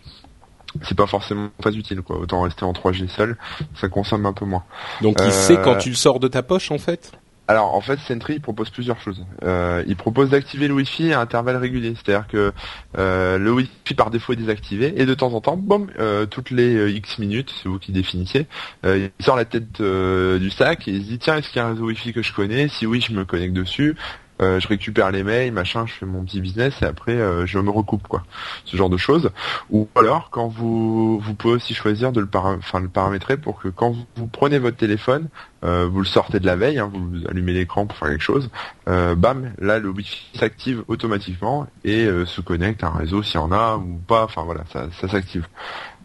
[0.81, 2.17] C'est pas forcément très utile quoi.
[2.17, 3.37] Autant rester en 3G seul,
[3.75, 4.63] ça consomme un peu moins.
[5.01, 7.11] Donc il Euh, sait quand tu le sors de ta poche en fait?
[7.47, 9.25] Alors en fait Sentry propose plusieurs choses.
[9.43, 12.53] Euh, il propose d'activer le Wi-Fi à intervalles réguliers, c'est-à-dire que
[12.97, 16.51] euh, le Wi-Fi par défaut est désactivé et de temps en temps, boum, euh, toutes
[16.51, 18.47] les euh, X minutes, c'est vous qui définissez,
[18.85, 21.57] euh, il sort la tête euh, du sac et il se dit tiens est-ce qu'il
[21.57, 22.69] y a un réseau Wi-Fi que je connais?
[22.69, 23.95] Si oui, je me connecte dessus.
[24.43, 27.57] Euh, je récupère les mails, machin, je fais mon petit business et après euh, je
[27.59, 28.23] me recoupe quoi.
[28.65, 29.31] Ce genre de choses.
[29.69, 33.91] Ou alors quand vous vous pouvez aussi choisir de le le paramétrer pour que quand
[33.91, 35.27] vous, vous prenez votre téléphone,
[35.63, 38.49] euh, vous le sortez de la veille, hein, vous allumez l'écran pour faire quelque chose,
[38.87, 43.35] euh, bam, là le Wi-Fi s'active automatiquement et euh, se connecte à un réseau s'il
[43.35, 45.47] y en a ou pas, enfin voilà, ça, ça s'active.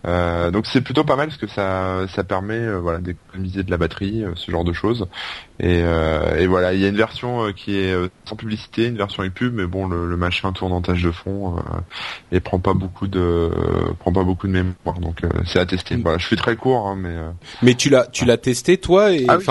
[0.09, 3.71] Euh, donc c'est plutôt pas mal parce que ça, ça permet euh, voilà d'économiser de
[3.71, 5.07] la batterie, euh, ce genre de choses.
[5.61, 7.94] Et, euh, et voilà, il y a une version qui est
[8.25, 11.11] sans publicité, une version avec pub, mais bon le, le machin tourne en tâche de
[11.11, 11.61] fond euh,
[12.33, 13.51] et prend pas beaucoup de euh,
[13.99, 15.97] prend pas beaucoup de mémoire, donc euh, c'est à tester.
[15.97, 17.31] Voilà, je fais très court, hein, mais euh,
[17.62, 19.44] Mais tu l'as tu l'as testé toi et Ah oui,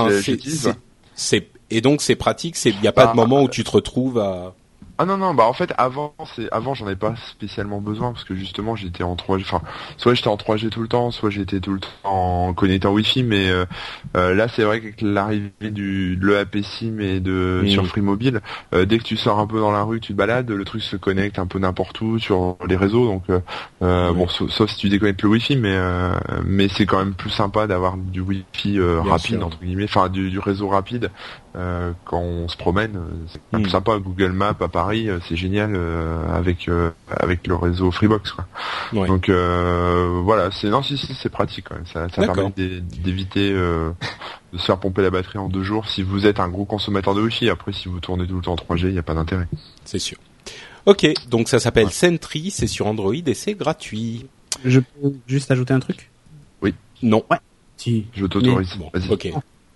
[1.15, 3.63] c'est et donc c'est pratique, c'est il y a pas Bah, de moment où tu
[3.63, 4.53] te retrouves à
[4.99, 8.23] Ah non non bah en fait avant c'est avant j'en avais pas spécialement besoin parce
[8.23, 9.61] que justement j'étais en 3G enfin
[9.97, 12.93] soit j'étais en 3G tout le temps soit j'étais tout le temps en connecté en
[12.93, 13.65] Wi-Fi mais euh,
[14.15, 18.41] euh, là c'est vrai qu'avec l'arrivée du de l'EAP SIM et de sur Free Mobile
[18.73, 20.81] euh, dès que tu sors un peu dans la rue tu te balades le truc
[20.81, 23.39] se connecte un peu n'importe où sur les réseaux donc euh,
[23.79, 24.13] Ouais.
[24.13, 26.11] bon sauf, sauf si tu déconnectes le Wi-Fi mais euh,
[26.45, 29.45] mais c'est quand même plus sympa d'avoir du Wi-Fi euh, rapide sûr.
[29.45, 31.11] entre guillemets enfin du, du réseau rapide
[31.57, 32.99] euh, quand on se promène
[33.31, 37.55] c'est plus sympa Google Maps apparaît Paris, euh, c'est génial euh, avec euh, avec le
[37.55, 38.31] réseau Freebox.
[38.31, 38.45] Quoi.
[38.93, 39.07] Ouais.
[39.07, 41.85] Donc euh, voilà, c'est non si, si c'est pratique même.
[41.91, 43.89] Ça, ça permet d'é- d'éviter euh,
[44.53, 47.15] de se faire pomper la batterie en deux jours si vous êtes un gros consommateur
[47.15, 47.49] de Wi-Fi.
[47.49, 49.47] Après, si vous tournez tout le temps en 3G, il n'y a pas d'intérêt.
[49.83, 50.17] C'est sûr.
[50.85, 54.27] Ok, donc ça s'appelle Sentry, c'est sur Android et c'est gratuit.
[54.63, 56.09] Je peux juste ajouter un truc?
[57.03, 57.23] Non.
[57.77, 58.07] Si.
[58.13, 58.75] Je t'autorise.
[58.77, 59.09] Bon, Vas-y.
[59.11, 59.29] ok.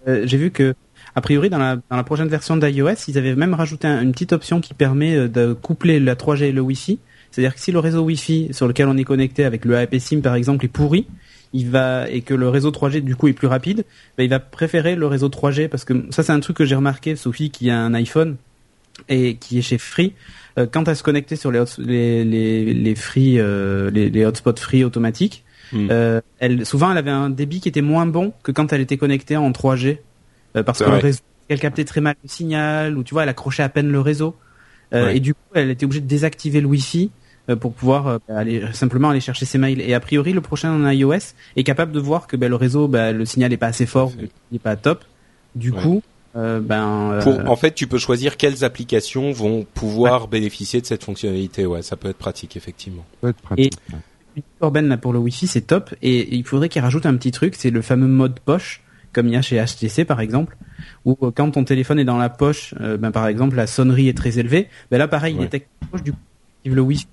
[0.08, 0.74] Euh, J'ai vu que,
[1.16, 4.12] a priori, dans la, dans la prochaine version d'iOS, ils avaient même rajouté un- une
[4.12, 7.00] petite option qui permet euh, de coupler la 3G et le Wi-Fi.
[7.32, 10.22] C'est-à-dire que si le réseau Wi-Fi sur lequel on est connecté avec le AP SIM
[10.22, 11.08] par exemple est pourri,
[11.54, 13.84] il va et que le réseau 3G du coup est plus rapide,
[14.18, 16.76] ben, il va préférer le réseau 3G parce que ça c'est un truc que j'ai
[16.76, 17.16] remarqué.
[17.16, 18.36] Sophie qui a un iPhone
[19.10, 20.14] et qui est chez Free,
[20.60, 24.56] euh, quand elle se connectait sur les les les, les free euh, les, les hotspots
[24.60, 25.44] free automatiques,
[25.74, 25.88] Hmm.
[25.90, 28.98] euh, elle souvent elle avait un débit qui était moins bon que quand elle était
[28.98, 29.96] connectée en 3G euh,
[30.54, 33.30] parce C'est que le réseau elle captait très mal le signal ou tu vois elle
[33.30, 34.36] accrochait à peine le réseau
[34.94, 35.18] Euh, Ouais.
[35.18, 37.12] et du coup elle était obligée de désactiver le Wi-Fi
[37.50, 40.72] euh, pour pouvoir euh, aller simplement aller chercher ses mails et a priori le prochain
[40.74, 43.68] en iOS est capable de voir que ben, le réseau ben, le signal est pas
[43.68, 45.06] assez fort ou il est pas top
[45.56, 45.82] du Ouais.
[45.82, 46.02] coup
[46.36, 50.86] euh, ben euh, Pour, en fait, tu peux choisir quelles applications vont pouvoir bénéficier de
[50.86, 51.66] cette fonctionnalité.
[51.66, 53.06] Ouais, ça peut être pratique, effectivement.
[53.12, 53.74] Ça peut être pratique.
[54.60, 57.56] Corben là pour le Wi-Fi c'est top et il faudrait qu'il rajoute un petit truc,
[57.56, 58.82] c'est le fameux mode poche
[59.14, 60.56] comme il y a chez HTC par exemple,
[61.06, 64.08] où euh, quand ton téléphone est dans la poche, euh, ben par exemple la sonnerie
[64.10, 66.18] est très élevée, ben là pareil il détecte la poche du coup
[66.66, 67.08] il le Wi-Fi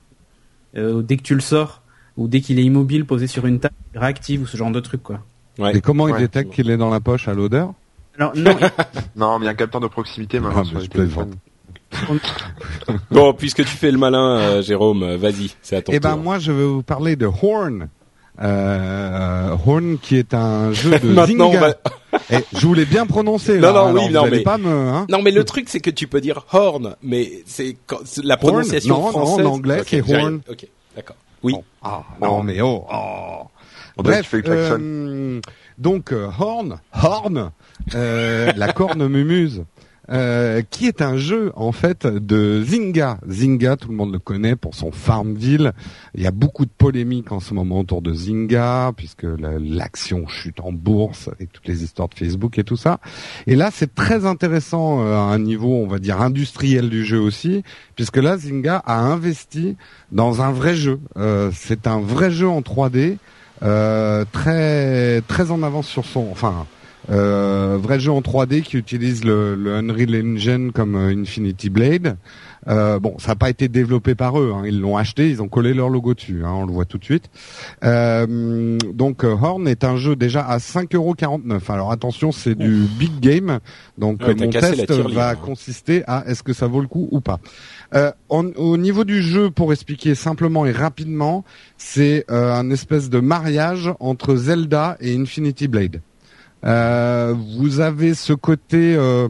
[0.76, 1.82] euh, dès que tu le sors
[2.16, 4.80] ou dès qu'il est immobile posé sur une table, il réactive ou ce genre de
[4.80, 5.20] truc quoi.
[5.58, 5.76] Ouais.
[5.76, 7.72] Et comment il détecte qu'il est dans la poche à l'odeur?
[8.18, 8.56] Alors non,
[9.16, 11.28] Non, mais il y a un capteur de proximité maintenant Ah, sur les plaisante.
[11.90, 12.20] téléphones.
[13.10, 16.20] Bon, puisque tu fais le malin, euh, Jérôme, vas-y, c'est à ton Eh ben tour.
[16.22, 17.88] moi je vais vous parler de Horn.
[18.40, 21.60] Euh, Horn qui est un jeu de Maintenant, Zynga.
[21.60, 21.74] va...
[22.30, 23.54] Eh, je voulais bien prononcer.
[23.58, 24.68] Non, là, non, alors oui, non, mais- pas me.
[24.68, 27.76] Hein Non, mais le truc, c'est que tu peux dire horn, mais c'est
[28.22, 29.46] la Horn prononciation Non, non, en française.
[29.46, 30.40] anglais, Ok, c'est horn.
[30.48, 31.16] Ok, d'accord.
[31.42, 31.52] Oui.
[31.52, 31.64] Bon.
[31.82, 32.84] Ah non mais oh.
[32.92, 34.02] oh.
[34.02, 35.40] Bref, euh,
[35.76, 37.50] donc euh, Horn, Horn,
[37.94, 39.64] euh, la corne mumuse,
[40.10, 43.18] euh, qui est un jeu en fait de Zynga.
[43.28, 45.72] Zynga, tout le monde le connaît pour son Farmville.
[46.14, 50.26] Il y a beaucoup de polémiques en ce moment autour de Zynga, puisque la- l'action
[50.26, 52.98] chute en bourse avec toutes les histoires de Facebook et tout ça.
[53.46, 57.18] Et là, c'est très intéressant euh, à un niveau, on va dire, industriel du jeu
[57.20, 57.62] aussi,
[57.96, 59.76] puisque là, Zynga a investi
[60.12, 61.00] dans un vrai jeu.
[61.16, 63.18] Euh, c'est un vrai jeu en 3D,
[63.62, 66.66] euh, très très en avance sur son, enfin.
[67.10, 72.16] Euh, vrai jeu en 3D qui utilise le, le Unreal Engine comme euh, Infinity Blade.
[72.66, 74.52] Euh, bon, ça n'a pas été développé par eux.
[74.54, 74.62] hein.
[74.66, 76.42] Ils l'ont acheté, ils ont collé leur logo dessus.
[76.44, 77.30] hein, on le voit tout de suite.
[77.84, 81.72] Euh, donc Horn est un jeu déjà à 5,49€.
[81.72, 83.60] Alors attention, c'est du big game.
[83.96, 85.34] Donc Ouais, mon test va hein.
[85.36, 87.38] consister à est-ce que ça vaut le coup ou pas.
[87.94, 91.44] Euh, au niveau du jeu, pour expliquer simplement et rapidement,
[91.78, 96.02] c'est euh, un espèce de mariage entre Zelda et Infinity Blade.
[96.64, 99.28] Euh, vous avez ce côté, euh,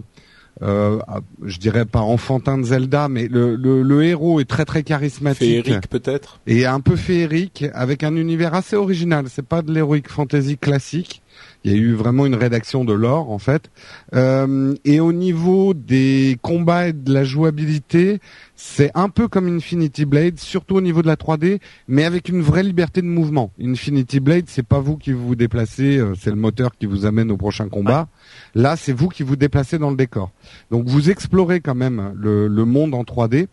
[0.63, 4.65] euh, ah, je dirais pas enfantin de Zelda, mais le, le, le héros est très
[4.65, 6.41] très charismatique Féerique, peut-être?
[6.47, 9.27] Et un peu féerique, avec un univers assez original.
[9.29, 11.23] C'est pas de l'heroic fantasy classique.
[11.65, 13.71] Il y a eu vraiment une rédaction de l'or en fait.
[14.15, 18.21] Euh, et au niveau des combats et de la jouabilité,
[18.55, 22.41] c'est un peu comme Infinity Blade, surtout au niveau de la 3D, mais avec une
[22.41, 23.53] vraie liberté de mouvement.
[23.61, 27.31] Infinity Blade, c'est pas vous qui vous déplacez, euh, c'est le moteur qui vous amène
[27.31, 28.09] au prochain combat.
[28.55, 30.31] Là, c'est vous qui vous déplacez dans le décor.
[30.71, 33.49] Donc vous explorez quand même le, le monde en 3D.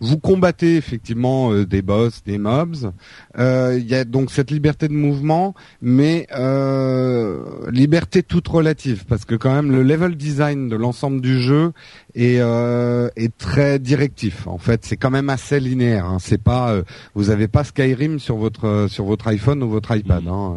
[0.00, 2.92] Vous combattez effectivement euh, des boss, des mobs.
[3.38, 9.24] Euh, Il y a donc cette liberté de mouvement, mais euh, liberté toute relative, parce
[9.24, 11.72] que quand même le level design de l'ensemble du jeu
[12.14, 14.46] est, euh, est très directif.
[14.46, 16.06] En fait, c'est quand même assez linéaire.
[16.06, 16.18] Hein.
[16.20, 16.82] C'est pas, euh,
[17.14, 20.24] vous avez pas Skyrim sur votre euh, sur votre iPhone ou votre iPad.
[20.24, 20.28] Mhm.
[20.28, 20.56] Hein.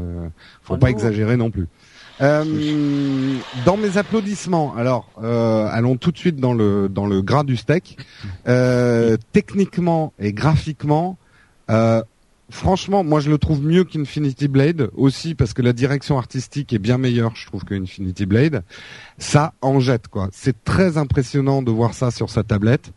[0.64, 1.68] Faut Oh pas exagérer non plus.
[2.22, 7.44] Euh, dans mes applaudissements, alors euh, allons tout de suite dans le dans le gras
[7.44, 7.98] du steak.
[8.48, 11.18] Euh, techniquement et graphiquement,
[11.70, 12.02] euh,
[12.50, 16.80] franchement, moi je le trouve mieux qu'Infinity Blade aussi parce que la direction artistique est
[16.80, 18.64] bien meilleure, je trouve que Infinity Blade.
[19.18, 20.30] Ça en jette quoi.
[20.34, 22.92] C'est très impressionnant de voir ça sur sa tablette.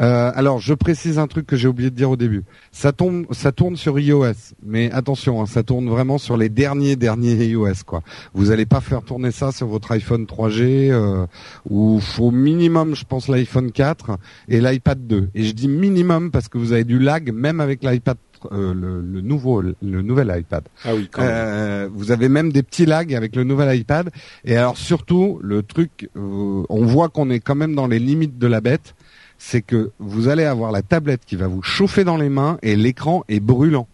[0.00, 2.44] Euh, alors, je précise un truc que j'ai oublié de dire au début.
[2.72, 6.96] Ça tombe, ça tourne sur iOS, mais attention, hein, ça tourne vraiment sur les derniers
[6.96, 8.02] derniers iOS quoi.
[8.34, 11.26] Vous allez pas faire tourner ça sur votre iPhone 3G euh,
[11.70, 15.30] ou au minimum, je pense l'iPhone 4 et l'iPad 2.
[15.34, 18.16] Et je dis minimum parce que vous avez du lag même avec l'iPad
[18.52, 20.64] euh, le, le nouveau le nouvel iPad.
[20.84, 21.30] Ah oui, quand même.
[21.32, 24.10] Euh, vous avez même des petits lags avec le nouvel iPad.
[24.44, 28.38] Et alors surtout, le truc, euh, on voit qu'on est quand même dans les limites
[28.38, 28.94] de la bête.
[29.38, 32.76] C'est que vous allez avoir la tablette qui va vous chauffer dans les mains et
[32.76, 33.86] l'écran est brûlant.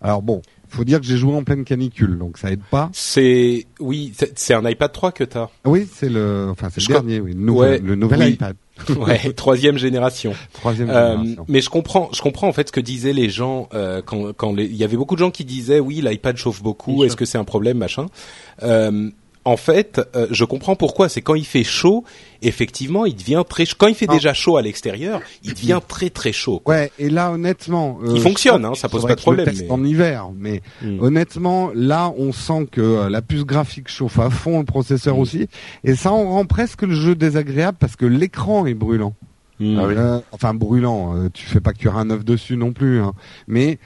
[0.00, 2.90] Alors bon, faut dire que j'ai joué en pleine canicule, donc ça aide pas.
[2.92, 5.48] C'est oui, c'est- un iPad 3 que t'as.
[5.64, 8.18] Oui, c'est le, enfin c'est le Je crois- dernier, oui, le nouvel, Ouais, le nouvel
[8.20, 8.30] oui.
[8.32, 8.56] iPad,
[8.98, 10.34] Ouais, troisième génération.
[10.52, 11.44] troisième Euh, génération.
[11.48, 14.54] mais je comprends, je comprends en fait ce que disaient les gens euh, quand, quand
[14.58, 17.38] il y avait beaucoup de gens qui disaient oui l'iPad chauffe beaucoup, est-ce que c'est
[17.38, 18.06] un problème machin.
[18.62, 19.10] Euh,
[19.44, 21.08] en fait, euh, je comprends pourquoi.
[21.08, 22.04] C'est quand il fait chaud,
[22.42, 23.64] effectivement, il devient très.
[23.66, 23.76] chaud.
[23.78, 24.14] Quand il fait Ah.
[24.14, 26.60] déjà chaud à l'extérieur, il devient très très chaud.
[26.60, 26.74] quoi.
[26.74, 29.70] Ouais, et là honnêtement, euh, Il fonctionne, hein, ça pose pas de problème, teste mais-
[29.70, 31.00] en hiver, mais Mm.
[31.00, 35.20] honnêtement, là, on sent que euh, la puce graphique chauffe à fond, le processeur Mm.
[35.20, 35.48] aussi,
[35.84, 39.14] et ça en rend presque le jeu désagréable parce que l'écran est brûlant.
[39.60, 39.78] Mm.
[39.78, 39.94] Ah oui.
[39.96, 43.12] Euh, enfin brûlant, euh, tu fais pas cuire un œuf dessus non plus, hein.
[43.46, 43.78] mais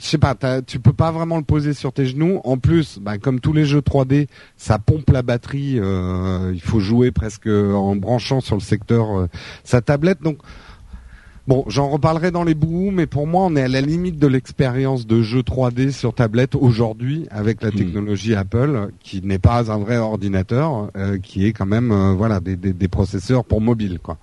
[0.00, 0.36] je sais pas,
[0.66, 2.40] tu peux pas vraiment le poser sur tes genoux.
[2.44, 5.78] En plus, bah, comme tous les jeux 3D, ça pompe la batterie.
[5.78, 9.26] euh, il faut jouer presque en branchant sur le secteur euh,
[9.64, 10.22] sa tablette.
[10.22, 10.38] Donc
[11.48, 14.26] Bon, j'en reparlerai dans les bouts, mais pour moi, on est à la limite de
[14.26, 17.76] l'expérience de jeu 3D sur tablette aujourd'hui avec la Hmm.
[17.76, 22.40] technologie Apple, qui n'est pas un vrai ordinateur, euh, qui est quand même euh, voilà
[22.40, 24.18] des, des, des processeurs pour mobile, quoi.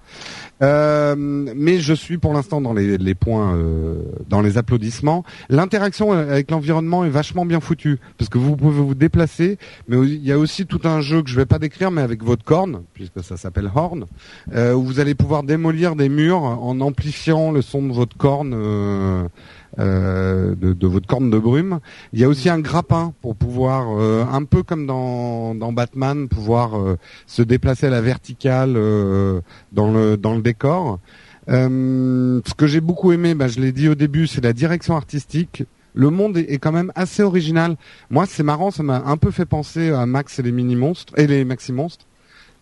[0.62, 5.24] Euh, mais je suis pour l'instant dans les, les points, euh, dans les applaudissements.
[5.50, 9.58] L'interaction avec l'environnement est vachement bien foutue parce que vous pouvez vous déplacer,
[9.88, 12.24] mais il y a aussi tout un jeu que je vais pas décrire, mais avec
[12.24, 14.06] votre corne, puisque ça s'appelle Horn,
[14.54, 17.15] euh, où vous allez pouvoir démolir des murs en amplifiant
[17.52, 18.54] le son de votre corne.
[18.54, 19.28] euh,
[19.78, 21.80] euh, de, votre corne de brume.
[22.14, 26.72] Il y a aussi un grappin pour pouvoir, euh, un peu comme dans, Batman, pouvoir
[27.28, 28.74] se déplacer à la verticale
[29.74, 31.00] dans le dans le décor.
[31.48, 35.64] Ce que j'ai beaucoup aimé, bah, je l'ai dit au début, c'est la direction artistique.
[35.94, 37.76] Le monde est, est quand même assez original.
[38.10, 41.14] Moi, c'est marrant, ça m'a un peu fait penser à Max et les mini monstres
[41.18, 42.06] et les maxi monstres.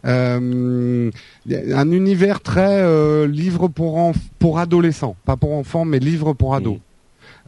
[0.05, 1.09] Euh,
[1.49, 6.55] un univers très euh, livre pour enf- pour adolescents, pas pour enfants, mais livre pour
[6.55, 6.77] ados.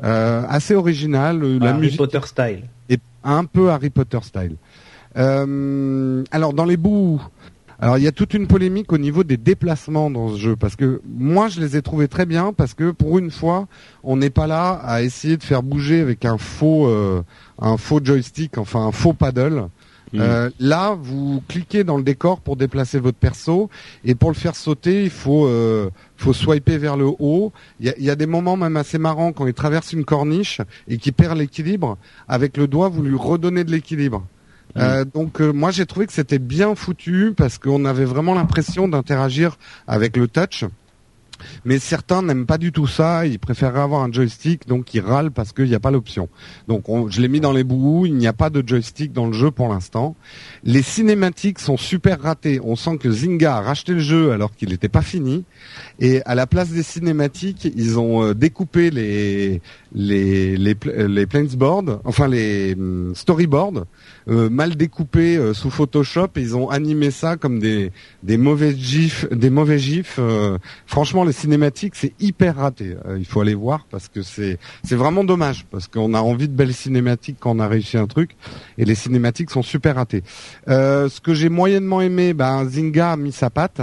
[0.03, 1.43] Euh, assez original.
[1.43, 2.63] euh, la Harry musique Potter style.
[2.89, 4.55] est un peu Harry Potter style.
[5.17, 7.21] Euh, alors dans les bouts,
[7.79, 10.75] alors il y a toute une polémique au niveau des déplacements dans ce jeu parce
[10.75, 13.67] que moi je les ai trouvés très bien parce que pour une fois
[14.03, 17.21] on n'est pas là à essayer de faire bouger avec un faux euh,
[17.59, 19.67] un faux joystick, enfin un faux paddle.
[20.13, 20.19] Mm.
[20.19, 23.69] Euh, là, vous cliquez dans le décor pour déplacer votre perso
[24.03, 27.51] et pour le faire sauter, il faut euh, faut swiper vers le haut.
[27.79, 30.05] Il y a, il y a des moments même assez marrants quand il traverse une
[30.05, 31.97] corniche et qu'il perd l'équilibre.
[32.27, 34.25] Avec le doigt, vous lui redonnez de l'équilibre.
[34.77, 38.87] Euh, donc euh, moi j'ai trouvé que c'était bien foutu parce qu'on avait vraiment l'impression
[38.87, 40.65] d'interagir avec le touch.
[41.65, 45.31] Mais certains n'aiment pas du tout ça, ils préfèrent avoir un joystick, donc ils râlent
[45.31, 46.29] parce qu'il n'y a pas l'option.
[46.67, 49.27] Donc on- je l'ai mis dans les bouts, il n'y a pas de joystick dans
[49.27, 50.15] le jeu pour l'instant.
[50.63, 52.59] Les cinématiques sont super ratées.
[52.63, 55.43] On sent que Zynga a racheté le jeu alors qu'il n'était pas fini.
[55.99, 59.61] Et à la place des cinématiques, ils ont euh, découpé les
[59.93, 60.75] les les,
[61.07, 63.85] les planesboards, enfin les hum, storyboards,
[64.27, 66.27] euh, mal découpés euh, sous Photoshop.
[66.35, 67.91] Et ils ont animé ça comme des
[68.23, 70.17] des mauvais gifs, des mauvais gifs.
[70.19, 72.95] euh, franchement, les cinématiques c'est hyper raté.
[73.07, 76.47] Euh, il faut aller voir parce que c'est c'est vraiment dommage parce qu'on a envie
[76.47, 78.31] de belles cinématiques quand on a réussi un truc
[78.77, 80.23] et les cinématiques sont super ratées.
[80.67, 83.81] Euh, ce que j'ai moyennement aimé, ben Zynga a mis sa patte.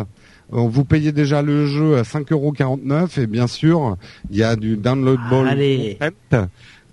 [0.54, 3.96] Vous payez déjà le jeu à 5,49€ et bien sûr
[4.30, 5.98] il y a du downloadable Allez.
[5.98, 6.48] content.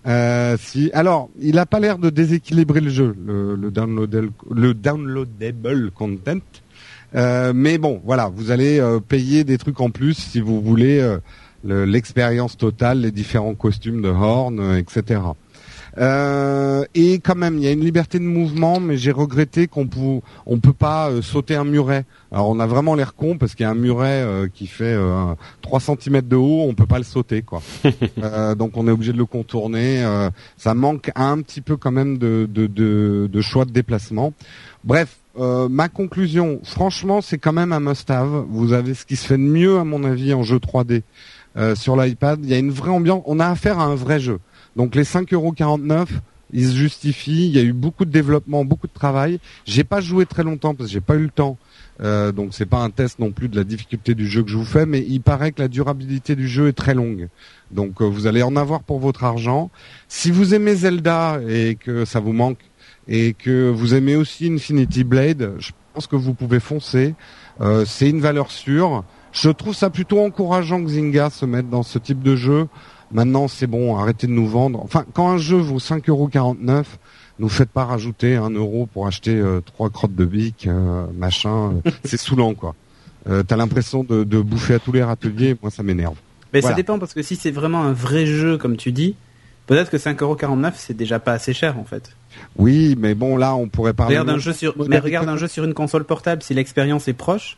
[0.08, 4.74] Euh, si, alors, il a pas l'air de déséquilibrer le jeu, le, le, downloadable, le
[4.74, 6.40] downloadable content.
[7.16, 11.00] Euh, mais bon, voilà, vous allez euh, payer des trucs en plus si vous voulez
[11.66, 15.20] le- l'expérience totale, les différents costumes de Horn, etc.
[15.98, 19.88] Euh, et quand même, il y a une liberté de mouvement, mais j'ai regretté qu'on
[19.88, 22.06] pou- on peut pas euh, sauter un muret.
[22.32, 24.94] Alors on a vraiment l'air con parce qu'il y a un muret euh, qui fait
[24.94, 27.62] euh, 3 cm de haut, on peut pas le sauter quoi.
[28.22, 30.04] Euh, donc on est obligé de le contourner.
[30.04, 34.34] euh, ça manque un petit peu quand même de, de, de, de choix de déplacement.
[34.84, 38.46] Bref, euh, ma conclusion, franchement, c'est quand même un must-have.
[38.50, 41.02] Vous avez ce qui se fait de mieux à mon avis en jeu 3D
[41.58, 42.40] euh, sur l'iPad.
[42.44, 43.24] Il y a une vraie ambiance.
[43.26, 44.40] On a affaire à un vrai jeu.
[44.76, 46.08] Donc les 5,49€,
[46.52, 47.48] ils se justifient.
[47.48, 49.40] Il y a eu beaucoup de développement, beaucoup de travail.
[49.66, 51.58] J'ai pas joué très longtemps parce que j'ai pas eu le temps.
[52.02, 54.58] Euh, donc c'est pas un test non plus de la difficulté du jeu que je
[54.58, 57.28] vous fais, mais il paraît que la durabilité du jeu est très longue.
[57.72, 59.70] Donc euh, vous allez en avoir pour votre argent.
[60.08, 62.60] Si vous aimez Zelda et que ça vous manque
[63.08, 67.16] et que vous aimez aussi Infinity Blade, je pense que vous pouvez foncer.
[67.60, 69.04] Euh, c'est une valeur sûre.
[69.32, 72.68] Je trouve ça plutôt encourageant que Zynga se mette dans ce type de jeu.
[73.12, 74.82] Maintenant, c'est bon, arrêtez de nous vendre.
[74.84, 76.84] Enfin, quand un jeu vaut 5,49€,
[77.40, 81.74] nous faites pas rajouter un euro pour acheter euh, trois crottes de bique, euh, machin.
[82.04, 82.76] c'est saoulant, quoi.
[83.28, 85.58] Euh, T'as l'impression de, de bouffer à tous les râteliers.
[85.62, 86.16] Moi, ça m'énerve.
[86.54, 86.76] Mais Voilà.
[86.76, 89.16] ça dépend parce que si c'est vraiment un vrai jeu, comme tu dis,
[89.68, 92.16] peut-être que 5,49€ c'est déjà pas assez cher en fait.
[92.58, 94.16] Oui, mais bon, là, on pourrait parler.
[94.16, 97.14] Regarde un jeu sur, mais regarde un jeu sur une console portable, si l'expérience est
[97.14, 97.58] proche,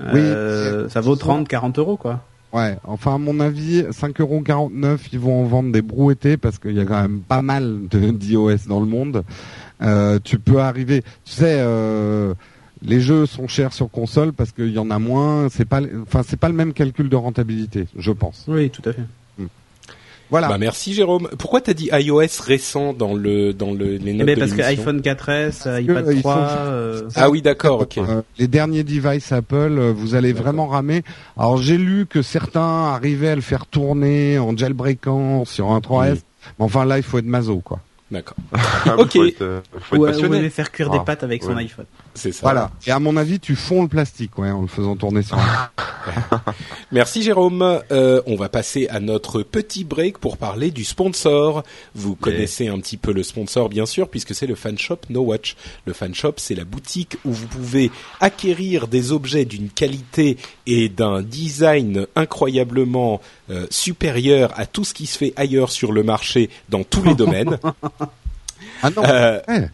[0.00, 2.24] euh, ça vaut 30, 40 euros quoi.
[2.52, 6.80] Ouais, enfin à mon avis, 5,49€, ils vont en vendre des brouettés parce qu'il y
[6.80, 9.22] a quand même pas mal de d'iOS dans le monde.
[9.82, 12.34] Euh, tu peux arriver, tu sais, euh,
[12.82, 15.48] les jeux sont chers sur console parce qu'il y en a moins.
[15.48, 18.44] C'est pas, enfin c'est pas le même calcul de rentabilité, je pense.
[18.48, 19.02] Oui, tout à fait.
[20.30, 20.48] Voilà.
[20.48, 21.28] Bah merci Jérôme.
[21.38, 24.52] Pourquoi t'as dit iOS récent dans le dans le les Eh notes ben, de parce
[24.52, 27.98] que iPhone 4S, que, iPad euh, ils 3, sont- euh, Ah oui d'accord ok.
[27.98, 31.02] Euh, les derniers devices Apple, euh, vous allez vraiment ramer.
[31.36, 36.12] Alors j'ai lu que certains arrivaient à le faire tourner en jailbreakant sur un 3S.
[36.12, 36.20] Oui.
[36.58, 37.80] Mais enfin là, il faut être maso quoi.
[38.10, 38.36] D'accord.
[38.86, 39.12] Ah, Ok.
[39.12, 40.38] Faut être, euh, faut être ou, ou passionné.
[40.38, 41.62] aimer faire cuire Ah, des pâtes avec son ouais.
[41.62, 41.84] iPhone.
[42.14, 42.40] C'est ça.
[42.42, 42.70] Voilà.
[42.86, 45.38] Et à mon avis, tu fonds le plastique, ouais, en le faisant tourner sur.
[46.92, 47.80] Merci Jérôme.
[47.92, 51.62] Euh, on va passer à notre petit break pour parler du sponsor.
[51.94, 55.22] Vous connaissez un petit peu le sponsor bien sûr puisque c'est le fan shop No
[55.22, 55.56] Watch.
[55.84, 60.88] Le fan shop c'est la boutique où vous pouvez acquérir des objets d'une qualité et
[60.88, 63.20] d'un design incroyablement
[63.50, 67.14] euh, supérieur à tout ce qui se fait ailleurs sur le marché dans tous les
[67.20, 67.58] domaines.
[68.82, 69.04] Ah non.
[69.04, 69.70] Euh, ouais.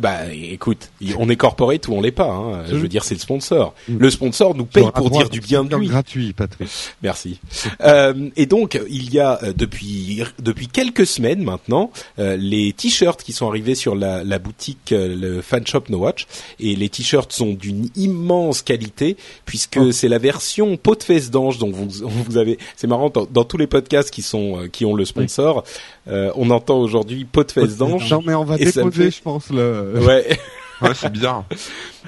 [0.00, 2.30] Bah écoute, on est corporate ou on l'est pas.
[2.30, 2.64] Hein.
[2.68, 3.74] Je veux dire c'est le sponsor.
[3.88, 3.98] Mm.
[3.98, 5.88] Le sponsor nous paye pour dire du bien de lui.
[5.88, 6.68] gratuit, Patrick.
[7.02, 7.38] Merci.
[7.82, 13.22] Euh, et donc il y a euh, depuis depuis quelques semaines maintenant euh, les t-shirts
[13.22, 16.26] qui sont arrivés sur la, la boutique euh, le fan shop No Watch
[16.58, 19.92] et les t-shirts sont d'une immense qualité puisque Oh.
[19.92, 21.88] c'est la version peau de fesse d'ange dont vous
[22.26, 25.04] vous avez c'est marrant dans, dans tous les podcasts qui sont euh, qui ont le
[25.04, 25.64] sponsor
[26.08, 29.22] euh, on entend aujourd'hui peau de fesse d'ange Non, mais on va déposer, fait- je
[29.22, 29.89] pense, le.
[29.94, 30.38] Ouais
[30.80, 31.44] Ouais, c'est bizarre.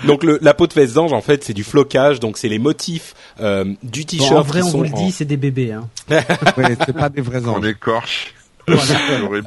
[0.06, 2.58] donc le, la peau de fesse d'ange en fait c'est du flocage donc c'est les
[2.58, 5.72] motifs euh, du Bon, t-shirt en vrai, on vous le en- dit, c'est des bébés.
[5.72, 5.88] Hein.
[6.08, 7.66] Ouais, c'est pas des vrais On anges.
[7.66, 8.32] écorche.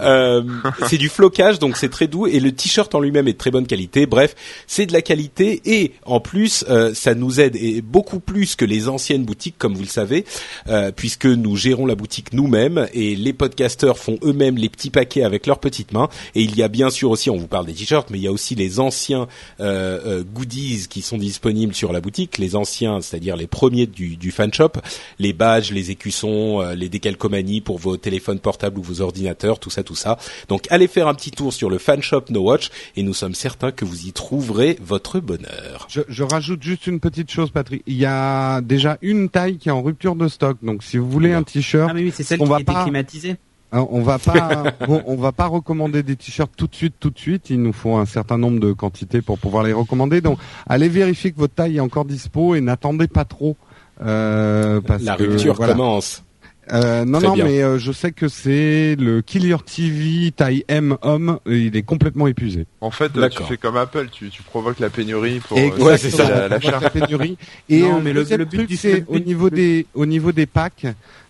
[0.02, 0.44] Euh,
[0.88, 3.52] c'est du flocage, donc c'est très doux et le t-shirt en lui-même est de très
[3.52, 4.06] bonne qualité.
[4.06, 4.36] Bref,
[4.68, 8.66] c'est de la qualité et en plus, euh, ça nous aide et beaucoup plus que
[8.66, 10.26] les anciennes boutiques, comme vous le savez,
[10.68, 15.24] euh, puisque nous gérons la boutique nous-mêmes et les podcasteurs font eux-mêmes les petits paquets
[15.24, 16.10] avec leurs petites mains.
[16.36, 18.28] Et il y a bien sûr aussi, on vous parle des t-shirts, mais il y
[18.28, 19.28] a aussi les anciens
[19.60, 24.18] euh, euh, goodies qui sont disponibles sur la boutique, les anciens, c'est-à-dire les premiers du,
[24.18, 24.74] du fan shop,
[25.20, 29.70] les badges, les écussons, euh, les décalcomanies pour vos téléphones portables ou vos ordinateurs, tout
[29.70, 30.18] ça, tout ça.
[30.50, 33.34] Donc allez faire un petit tour sur le fan shop No Watch et nous sommes
[33.36, 35.88] certains que vous y trouverez votre bonheur.
[35.90, 37.84] Je, je rajoute juste une petite chose, Patrick.
[37.88, 40.58] Il y a déjà une taille qui est en rupture de stock.
[40.62, 42.74] Donc, si vous voulez un t-shirt, Ah mais oui, c'est celle On qui va était
[42.74, 43.36] pas- climatisée.
[43.72, 47.12] hein, on va pas, bon, on va pas recommander des t-shirts tout de suite, tout
[47.12, 47.50] de suite.
[47.50, 50.20] Il nous faut un certain nombre de quantités pour pouvoir les recommander.
[50.22, 53.56] Donc, allez vérifier que votre taille est encore dispo et n'attendez pas trop.
[54.04, 55.74] Euh, parce La que, rupture voilà.
[55.74, 56.25] commence.
[56.74, 57.46] Euh, non, Très non, bien.
[57.46, 61.40] mais euh, je sais que c'est le Killer TV taille M homme.
[61.48, 62.66] et Il est complètement épuisé.
[62.82, 65.98] En fait, euh, tu fais comme Apple, tu, tu provoques la pénurie pour euh, Ouais,
[65.98, 66.48] c'est ça.
[66.48, 67.38] la, la pénurie.
[67.70, 70.88] Et Non, euh, mais le- le but c'est au niveau des au niveau des packs.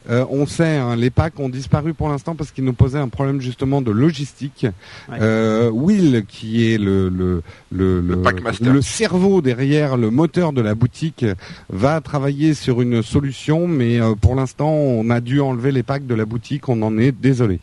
[0.10, 3.08] Euh, on sait, hein, les packs ont disparu pour l'instant parce qu'ils nous posaient un
[3.10, 4.65] problème justement de logistique.
[5.10, 5.18] Ouais.
[5.22, 7.41] Euh, Will, qui est le le
[7.72, 8.72] le, Le packmaster.
[8.72, 11.26] le cerveau derrière le moteur de la boutique,
[11.70, 16.06] va travailler sur une solution, mais euh, pour l'instant, on a dû enlever les packs
[16.08, 16.70] de la boutique.
[16.70, 17.60] On en est désolé.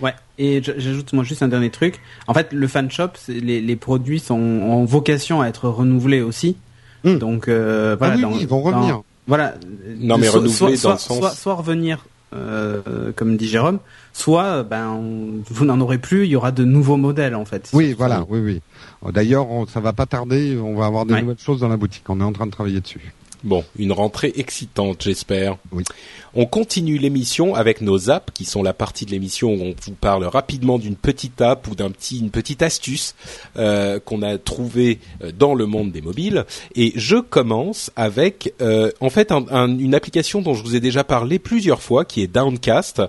[0.00, 0.14] Ouais.
[0.38, 2.00] Et j'ajoute moi juste un dernier truc.
[2.26, 6.56] En fait, le fan shop, les, les produits sont ont vocation à être renouvelés aussi.
[7.04, 7.16] Hmm.
[7.18, 8.14] Donc euh, voilà.
[8.14, 9.00] ah oui, dans- oui, ils vont dans- revenir.
[9.26, 9.54] Voilà.
[9.98, 13.48] Non, mais Soit- renouveler soit, dans le soit, sens- soit, soit revenir, euh, comme dit
[13.48, 13.78] Jérôme,
[14.12, 17.70] soit ben on- vous n'en aurez plus, il y aura de nouveaux modèles en fait.
[17.72, 19.12] Oui, voilà, oui, oui.
[19.12, 20.56] D'ailleurs, on- ça va pas tarder.
[20.58, 21.22] On va avoir des Ouais.
[21.22, 22.04] nouvelles choses dans la boutique.
[22.08, 23.12] On est en train de travailler dessus.
[23.44, 25.56] Bon, une rentrée excitante, j'espère.
[25.70, 25.84] Oui.
[26.38, 29.94] On continue l'émission avec nos apps, qui sont la partie de l'émission où on vous
[29.98, 33.14] parle rapidement d'une petite app ou d'un petit, une petite astuce
[33.56, 36.44] euh, qu'on a trouvée euh, dans le monde des mobiles.
[36.74, 40.80] Et je commence avec, euh, en fait, un- un- une application dont je vous ai
[40.80, 43.00] déjà parlé plusieurs fois, qui est Downcast.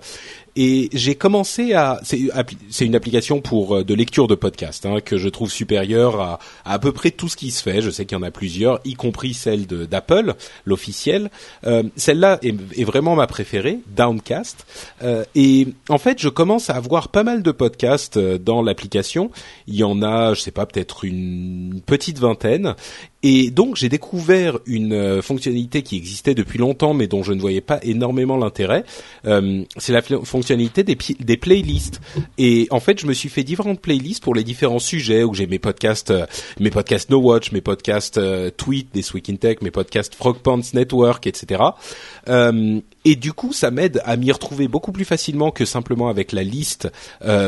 [0.60, 5.30] Et j'ai commencé à, c'est une application pour de lecture de podcast hein, que je
[5.30, 7.80] trouve supérieure à, à peu près tout ce qui se fait.
[7.80, 10.34] Je sais qu'il y en a plusieurs, y compris celle d'Apple,
[10.66, 11.30] l'officielle.
[11.96, 14.66] Celle-là est vraiment ma préférée, Downcast.
[15.04, 19.32] Euh, et en fait, je commence à avoir pas mal de podcasts euh, dans l'application.
[19.68, 22.76] Il y en a, je sais pas, peut-être une petite vingtaine.
[23.24, 27.42] Et donc j'ai découvert une euh, fonctionnalité qui existait depuis longtemps, mais dont je ne
[27.42, 28.84] voyais pas énormément l'intérêt.
[29.26, 32.00] Euh, c'est la fonctionnalité des, playlists.
[32.38, 35.48] Et en fait, je me suis fait différentes playlists pour les différents sujets où j'ai
[35.48, 36.26] mes podcasts, euh,
[36.60, 38.20] mes podcasts No Watch, mes podcasts
[38.56, 41.62] Tweet des Week in Tech, mes podcasts Frog Pants Network, etc.
[43.06, 46.44] et du coup, ça m'aide à m'y retrouver beaucoup plus facilement que simplement avec la
[46.44, 46.90] liste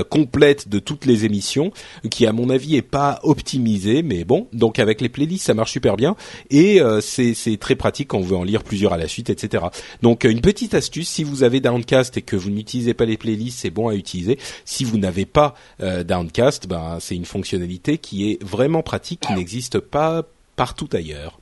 [0.10, 1.72] complète de toutes les émissions,
[2.10, 4.04] qui à mon avis est pas optimisée.
[4.04, 6.16] Mais bon, donc avec les playlists, ça marche super bien
[6.50, 9.66] et euh, c'est très pratique quand on veut en lire plusieurs à la suite, etc.
[10.02, 13.18] Donc euh, une petite astuce, si vous avez Downcast et que vous n'utilisez pas les
[13.18, 14.40] playlists, c'est bon à utiliser.
[14.66, 19.34] Si vous n'avez pas euh, Downcast, ben c'est une fonctionnalité qui est vraiment pratique, qui
[19.34, 20.24] n'existe pas
[20.56, 21.40] partout ailleurs.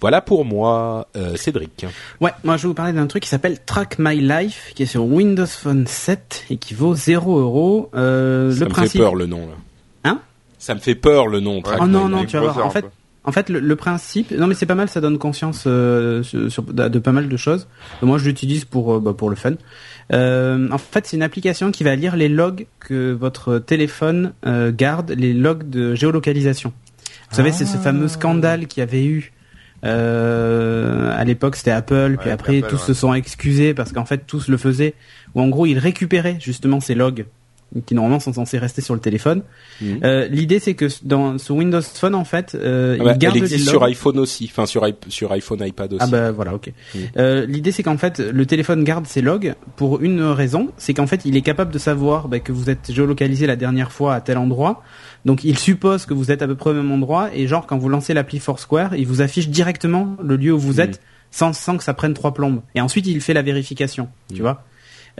[0.00, 1.84] Voilà pour moi, Cédric.
[2.22, 4.86] Ouais, moi je vais vous parler d'un truc qui s'appelle Track My Life, qui est
[4.86, 7.90] sur Windows Phone 7 et qui vaut 0 euros.
[7.92, 9.46] Ça me fait peur le nom.
[9.46, 9.54] Là.
[10.04, 10.20] Hein?
[10.58, 11.62] Ça me fait peur le nom.
[11.80, 12.66] oh non non, tu vas voir.
[12.66, 12.84] En fait,
[13.30, 16.98] en fait, le, principe, non mais c'est pas mal, ça donne conscience euh, sur, de,
[16.98, 17.68] pas mal de choses.
[18.02, 19.52] Moi, je l'utilise pour euh, bah, pour le fun.
[20.12, 25.12] Euh, en fait, c'est une application qui va lire les logs que votre téléphone garde,
[25.12, 26.72] les logs de géolocalisation.
[27.30, 28.08] Vous savez, c'est ce fameux ah.
[28.08, 29.32] scandale qui avait eu
[29.84, 34.56] à l'époque, c'était Apple, puis après tous se sont excusés parce qu'en fait tous le
[34.56, 34.94] faisaient.
[35.36, 37.26] Ou en gros, ils récupéraient justement ces logs
[37.86, 39.42] qui normalement sont censés rester sur le téléphone.
[39.80, 40.00] Mhm.
[40.02, 43.36] Euh, L'idée c'est que dans sur Windows Phone en fait, euh, ah bah, il garde
[43.36, 46.02] elle existe sur iPhone aussi, enfin sur sur iPhone, iPad aussi.
[46.02, 46.72] Ah bah voilà, ok.
[46.94, 47.00] Mhm.
[47.16, 51.06] Euh, L'idée c'est qu'en fait le téléphone garde ses logs pour une raison, c'est qu'en
[51.06, 54.20] fait il est capable de savoir bah, que vous êtes géolocalisé la dernière fois à
[54.20, 54.82] tel endroit.
[55.24, 57.78] Donc il suppose que vous êtes à peu près au même endroit et genre quand
[57.78, 60.80] vous lancez l'appli Foursquare, il vous affiche directement le lieu où vous mhm.
[60.80, 61.00] êtes
[61.30, 62.62] sans, sans que ça prenne trois plombes.
[62.74, 64.64] Et ensuite il fait la vérification, tu vois.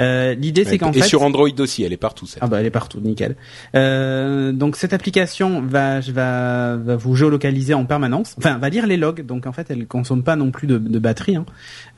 [0.01, 2.27] Euh, l'idée c'est qu'en fait et sur Android aussi, elle est partout.
[2.41, 3.37] Ah bah elle est partout, nickel.
[3.75, 8.35] Euh, donc cette application va, va, va vous géolocaliser en permanence.
[8.39, 9.25] Enfin, va lire les logs.
[9.25, 11.37] Donc en fait, elle consomme pas non plus de, de batterie.
[11.37, 11.47] Hein.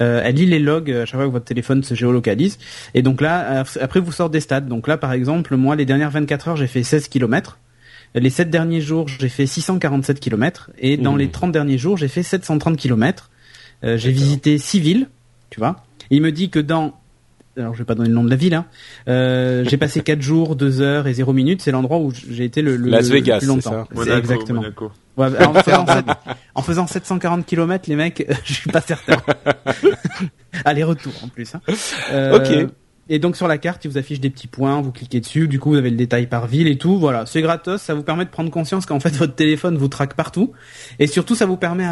[0.01, 2.59] Euh, elle lit les logs à chaque fois que votre téléphone se géolocalise.
[2.95, 4.61] Et donc là, après vous sort des stats.
[4.61, 7.59] Donc là, par exemple, moi les dernières 24 heures, j'ai fait 16 km.
[8.15, 10.71] Les 7 derniers jours, j'ai fait 647 km.
[10.79, 13.31] Et dans les 30 derniers jours, j'ai fait 730 km.
[13.85, 15.09] Euh, j'ai visité 6 villes,
[15.51, 15.85] tu vois.
[16.11, 16.95] Il me dit que dans
[17.57, 18.55] alors je vais pas donner le nom de la ville.
[18.55, 18.67] Hein.
[19.09, 21.63] Euh, j'ai passé 4 jours, 2 heures et 0 minutes.
[21.63, 23.87] C'est l'endroit où j'ai été le, le, Las Vegas, plus longtemps.
[23.95, 24.63] C'est exactement.
[25.19, 25.85] Ouais, en, faisant,
[26.55, 29.17] en, faisant, 740 km, les mecs, je suis pas certain.
[30.65, 31.55] Aller-retour en plus.
[31.55, 31.61] Hein.
[32.13, 32.71] Euh, ok.
[33.09, 35.59] Et donc sur la carte, il vous affiche des petits points, vous cliquez dessus, du
[35.59, 36.99] coup vous avez le détail par ville et tout.
[36.99, 40.15] Voilà, c'est gratos, ça vous permet de prendre conscience qu'en fait votre téléphone vous traque
[40.15, 40.53] partout,
[40.99, 41.85] et surtout ça vous permet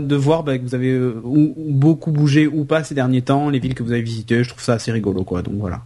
[0.00, 3.58] de voir bah, que vous avez euh, beaucoup bougé ou pas ces derniers temps, les
[3.58, 4.42] villes que vous avez visitées.
[4.42, 5.42] Je trouve ça assez rigolo, quoi.
[5.42, 5.82] Donc voilà.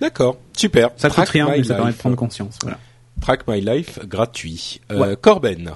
[0.00, 0.90] D'accord, super.
[0.96, 2.58] Ça coûte rien, mais ça permet de prendre conscience.
[2.62, 2.78] Voilà.
[3.20, 4.80] Track My Life gratuit.
[4.90, 5.72] Euh, Corben.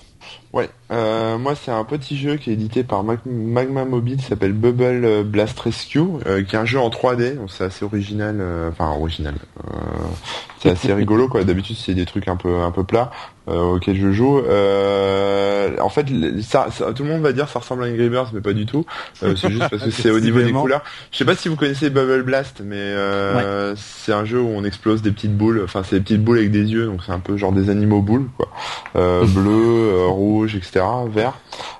[0.56, 5.04] Ouais, euh, moi c'est un petit jeu qui est édité par Magma Mobile, s'appelle Bubble
[5.04, 8.70] euh, Blast Rescue, euh, qui est un jeu en 3D, donc c'est assez original, euh,
[8.70, 9.34] enfin original,
[10.60, 11.44] c'est assez rigolo quoi.
[11.44, 13.10] D'habitude c'est des trucs un peu un peu plats
[13.46, 14.38] auxquels je joue.
[14.38, 16.06] en fait,
[16.42, 18.84] ça, tout le monde va dire ça ressemble à Angry Birds, mais pas du tout.
[19.14, 20.82] c'est juste parce que c'est au niveau des couleurs.
[21.12, 22.92] Je sais pas si vous connaissez Bubble Blast, mais
[23.76, 26.50] c'est un jeu où on explose des petites boules, enfin c'est des petites boules avec
[26.50, 28.48] des yeux, donc c'est un peu genre des animaux boules quoi,
[28.94, 31.34] bleu, rouge, etc vert.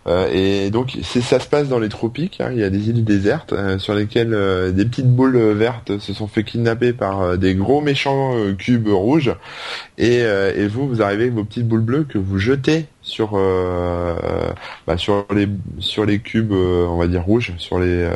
[0.07, 2.41] Euh, et donc ça se passe dans les tropiques.
[2.41, 2.51] Hein.
[2.53, 6.12] il y a des îles désertes euh, sur lesquelles euh, des petites boules vertes se
[6.12, 8.35] sont fait kidnapper par des gros méchants
[8.67, 8.89] cubes.
[9.99, 14.15] Et, et vous, vous arrivez avec vos petites boules bleues que vous jetez sur euh,
[14.87, 15.49] bah, sur les
[15.79, 18.15] sur les cubes euh, on va dire rouges sur les euh,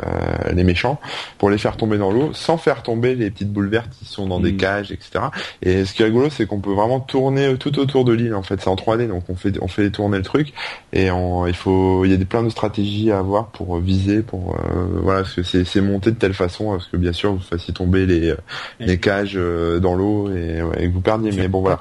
[0.53, 0.99] les méchants
[1.37, 4.27] pour les faire tomber dans l'eau sans faire tomber les petites boules vertes qui sont
[4.27, 4.57] dans des mm.
[4.57, 5.25] cages etc
[5.61, 8.43] et ce qui est rigolo c'est qu'on peut vraiment tourner tout autour de l'île en
[8.43, 8.59] fait.
[8.59, 10.53] C'est en 3D donc on fait on fait tourner le truc.
[10.91, 14.57] Et il faut il y a des plein de stratégies à avoir pour viser pour
[15.01, 17.73] voilà parce que c'est c'est monté de telle façon parce que bien sûr vous fassiez
[17.73, 18.33] tomber les
[18.79, 21.31] les cages dans l'eau et, et, que vous perdiez.
[21.31, 21.79] Mais bon voilà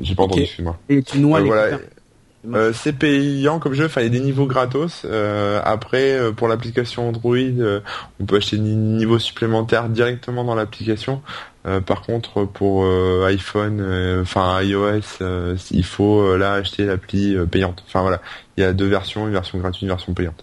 [0.00, 0.78] j'ai pas entendu, excuse-moi.
[0.88, 1.78] Et tu noies euh,
[2.54, 5.02] euh, c'est payant comme jeu, enfin il y a des niveaux gratos.
[5.04, 7.36] Euh, après, euh, pour l'application Android,
[8.18, 11.22] on peut acheter des niveaux supplémentaires directement dans l'application.
[11.86, 12.86] par contre, pour
[13.26, 15.22] iPhone, enfin iOS,
[15.70, 17.84] il faut là acheter l'appli payante.
[17.86, 18.22] Enfin voilà,
[18.56, 20.42] il y a deux versions, une version gratuite, une version payante.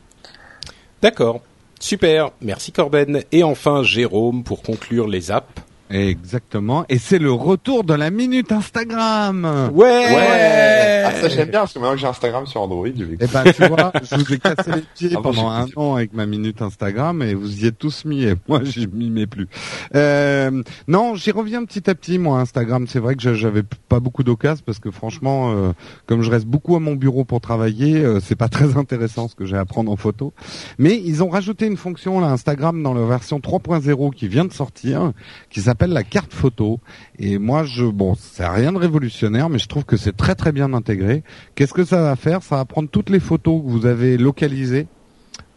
[1.01, 1.41] D'accord,
[1.79, 3.23] super, merci Corben.
[3.31, 5.66] Et enfin Jérôme pour conclure les apps.
[5.89, 6.85] Exactement.
[6.89, 9.71] Et c'est le retour de la minute Instagram.
[9.73, 9.85] Ouais.
[9.85, 11.03] Ouais.
[11.05, 13.17] Ah ça j'aime bien parce que maintenant que j'ai Instagram sur Android, je vais.
[13.21, 16.13] Eh ben, tu vois, je vous ai cassé les pieds Avant, pendant un an avec
[16.13, 19.47] ma minute Instagram et vous y êtes tous mis et moi j'y m'y mets plus.
[19.95, 22.85] Euh, non, j'y reviens petit à petit moi Instagram.
[22.87, 25.71] C'est vrai que j'avais pas beaucoup d'occasions parce que franchement, euh,
[26.05, 29.35] comme je reste beaucoup à mon bureau pour travailler, euh, c'est pas très intéressant ce
[29.35, 30.33] que j'ai à prendre en photo.
[30.77, 34.53] Mais ils ont rajouté une fonction là Instagram dans la version 3.0 qui vient de
[34.53, 35.13] sortir,
[35.49, 36.79] qui s'appelle la carte photo.
[37.19, 40.51] Et moi, je bon, c'est rien de révolutionnaire, mais je trouve que c'est très très
[40.51, 41.23] bien intégré.
[41.53, 42.41] Qu'est-ce que ça va faire?
[42.41, 44.87] Ça va prendre toutes les photos que vous avez localisées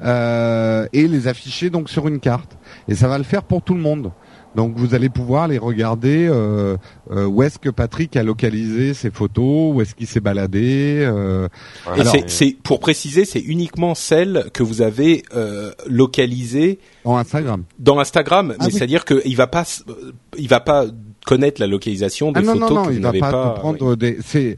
[0.03, 2.59] euh, et les afficher donc sur une carte.
[2.89, 4.13] Et ça va le faire pour tout le monde.
[4.57, 6.77] Donc vous allez pouvoir les regarder euh,
[7.13, 11.05] euh, où est-ce que Patrick a localisé ses photos, où est-ce qu'il s'est baladé.
[11.07, 11.47] euh,
[11.85, 11.99] Voilà.
[11.99, 17.17] Et Alors- c'est- c'est pour préciser, c'est uniquement celles que vous avez euh, localisées dans
[17.17, 17.63] Instagram.
[17.79, 18.73] dans Instagram, Ah mais oui.
[18.73, 20.87] c'est-à-dire qu'il va pas, s- euh, il va pas
[21.27, 23.55] connaître la localisation des Ah non, non, photos non, que vous il va n'avez pas,
[23.55, 23.97] pas.
[23.97, 24.19] des.
[24.25, 24.57] C'est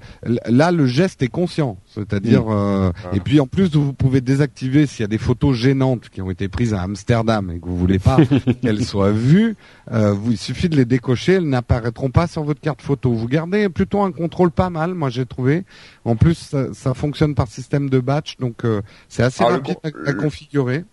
[0.48, 2.44] là le geste est conscient, c'est-à-dire.
[2.50, 3.16] euh, Voilà.
[3.16, 6.30] Et puis en plus, vous pouvez désactiver s'il y a des photos gênantes qui ont
[6.30, 8.16] été prises à Amsterdam et que vous voulez pas
[8.62, 9.56] qu'elles soient vues.
[9.90, 13.12] euh, vous, il suffit de les décocher, elles n'apparaîtront pas sur votre carte photo.
[13.12, 15.64] Vous gardez plutôt un contrôle pas mal, moi j'ai trouvé.
[16.04, 19.76] En plus, ça, ça fonctionne par système de batch, donc euh, c'est assez Ah, rapide
[19.84, 20.84] à, à le- configurer.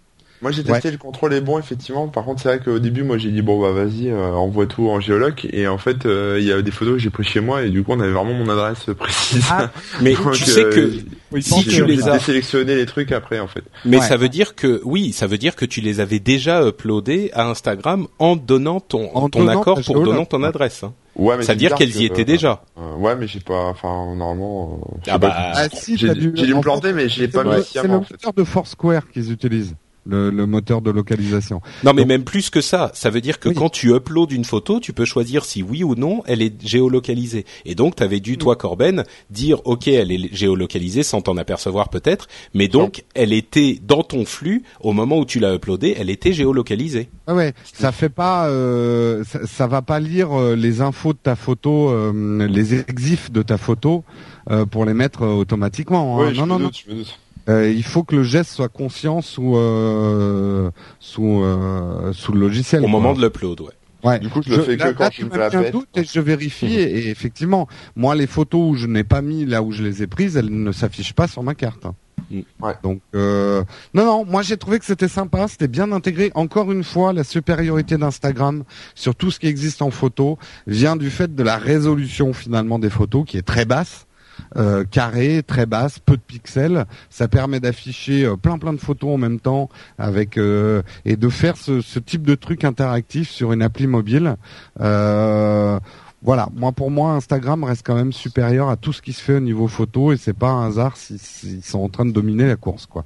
[0.42, 2.08] Moi j'ai testé le contrôle est bon effectivement.
[2.08, 4.88] Par contre c'est vrai qu'au début moi j'ai dit bon bah vas-y euh, envoie tout
[4.90, 7.42] en géoloc et en fait euh, il y a des photos que j'ai prises chez
[7.42, 9.44] moi et du coup on avait vraiment mon adresse précise.
[9.52, 9.70] Ah,
[10.02, 10.92] Mais Donc, tu sais euh, que
[11.34, 13.64] Oui, si j'ai tu les as, désélectionner les trucs après en fait.
[13.84, 14.04] mais Ouais.
[14.08, 17.50] ça veut dire que oui, ça veut dire que tu les avais déjà uploadés à
[17.50, 20.84] Instagram en donnant ton En ton donnant accord pour donnant ton adresse.
[20.84, 20.94] hein.
[21.16, 22.64] Ouais mais Ça veut dire qu'elles y étaient euh, déjà.
[22.78, 24.80] euh, ouais mais j'ai pas enfin normalement.
[24.86, 25.52] euh, Ah bah, pas.
[25.56, 27.90] Ah si, j'ai dû- j'ai me planter mais je l'ai C'est pas mis c'est le
[27.90, 29.76] moteur de Foursquare qu'ils utilisent,
[30.10, 31.62] le, le moteur de localisation.
[31.84, 32.92] Non, mais Donc- même plus que ça.
[32.94, 33.56] Ça veut dire que Oui.
[33.56, 37.46] quand tu uploads une photo, tu peux choisir si oui ou non elle est géolocalisée.
[37.66, 41.90] Et donc, tu avais dû, toi, Corben, dire OK, elle est géolocalisée sans t'en apercevoir
[41.90, 46.10] peut-être, mais donc elle était dans ton flux au moment où tu l'as uploadée, elle
[46.10, 47.10] était géolocalisée.
[47.28, 51.20] Ah ouais, ça fait pas, euh, ça, ça va pas lire euh, les infos de
[51.22, 54.04] ta photo, euh, les exifs de ta photo
[54.50, 56.18] euh, pour les mettre euh, automatiquement.
[56.18, 56.26] hein.
[56.28, 56.66] Ouais, je non, me non, non.
[56.68, 57.20] doute, je me doute.
[57.50, 60.70] Euh, il faut que le geste soit conscient sous euh,
[61.00, 62.82] sous euh, sous le logiciel.
[62.82, 62.92] Au quoi.
[62.92, 63.68] moment de l'upload, ouais.
[64.04, 64.20] Ouais.
[64.20, 65.74] Du coup, je le fais que là, quand là, je tu me la pète.
[65.74, 69.46] doute et je vérifie et, et effectivement, moi les photos où je n'ai pas mis
[69.46, 71.86] là où je les ai prises, elles ne s'affichent pas sur ma carte.
[71.86, 71.96] hein.
[72.32, 72.40] Mm.
[72.62, 72.74] Ouais.
[72.84, 76.32] Donc euh, non non, moi j'ai trouvé que c'était sympa, c'était bien intégré.
[76.36, 78.64] Encore une fois, la supériorité d'Instagram
[78.96, 80.38] sur tout ce qui existe en photo
[80.68, 84.06] vient du fait de la résolution finalement des photos qui est très basse.
[84.56, 89.12] Euh, carrée, très basse, peu de pixels, ça permet d'afficher euh, plein plein de photos
[89.12, 93.54] en même temps avec euh, et de faire ce, ce type de truc interactif sur
[93.54, 94.36] une appli mobile.
[94.82, 95.80] Euh,
[96.22, 99.36] voilà, moi pour moi Instagram reste quand même supérieur à tout ce qui se fait
[99.36, 102.48] au niveau photo et c'est pas un hasard s'ils s'ils sont en train de dominer
[102.48, 103.06] la course quoi.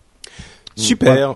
[0.75, 1.35] Super.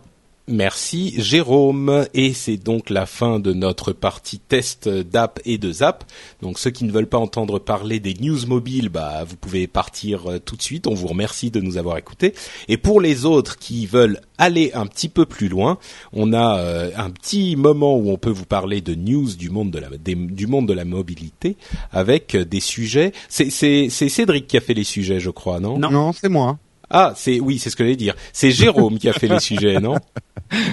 [0.49, 6.05] Merci Jérôme et c'est donc la fin de notre partie test d'app et de Zap.
[6.41, 10.31] Donc ceux qui ne veulent pas entendre parler des news mobiles, bah vous pouvez partir
[10.31, 10.87] euh, tout de suite.
[10.87, 12.33] On vous remercie de nous avoir écoutés.
[12.69, 15.79] Et pour les autres qui veulent aller un petit peu plus loin,
[16.13, 19.71] on a euh, un petit moment où on peut vous parler de news du monde
[19.71, 21.57] de la du monde de la mobilité
[21.91, 23.11] avec euh, des sujets.
[23.27, 23.49] C'est
[23.89, 25.77] Cédric qui a fait les sujets, je crois, non?
[25.77, 26.13] Non.
[26.13, 26.57] c'est moi.
[26.89, 28.15] Ah, c'est oui, c'est ce que j'allais dire.
[28.33, 29.95] C'est Jérôme qui a fait les sujets, non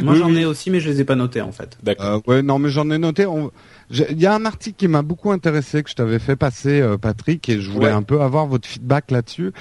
[0.02, 1.76] Moi Oui, j'en ai aussi, mais je les ai pas notés en fait.
[1.82, 2.06] D'accord.
[2.06, 3.26] Euh, ouais, non mais j'en ai noté.
[3.26, 3.50] on-
[3.90, 6.96] Il y a un article qui m'a beaucoup intéressé que je t'avais fait passer, euh,
[6.96, 7.92] Patrick, et je voulais Ouais.
[7.92, 9.52] un peu avoir votre feedback là-dessus.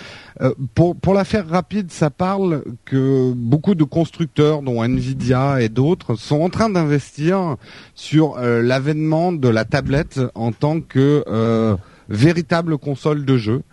[0.42, 5.70] Euh, pour pour la faire rapide, ça parle que beaucoup de constructeurs, dont Nvidia et
[5.70, 7.56] d'autres, sont en train d'investir
[7.96, 11.76] sur euh, l'avènement de la tablette en tant que euh,
[12.10, 13.64] véritable console de jeu.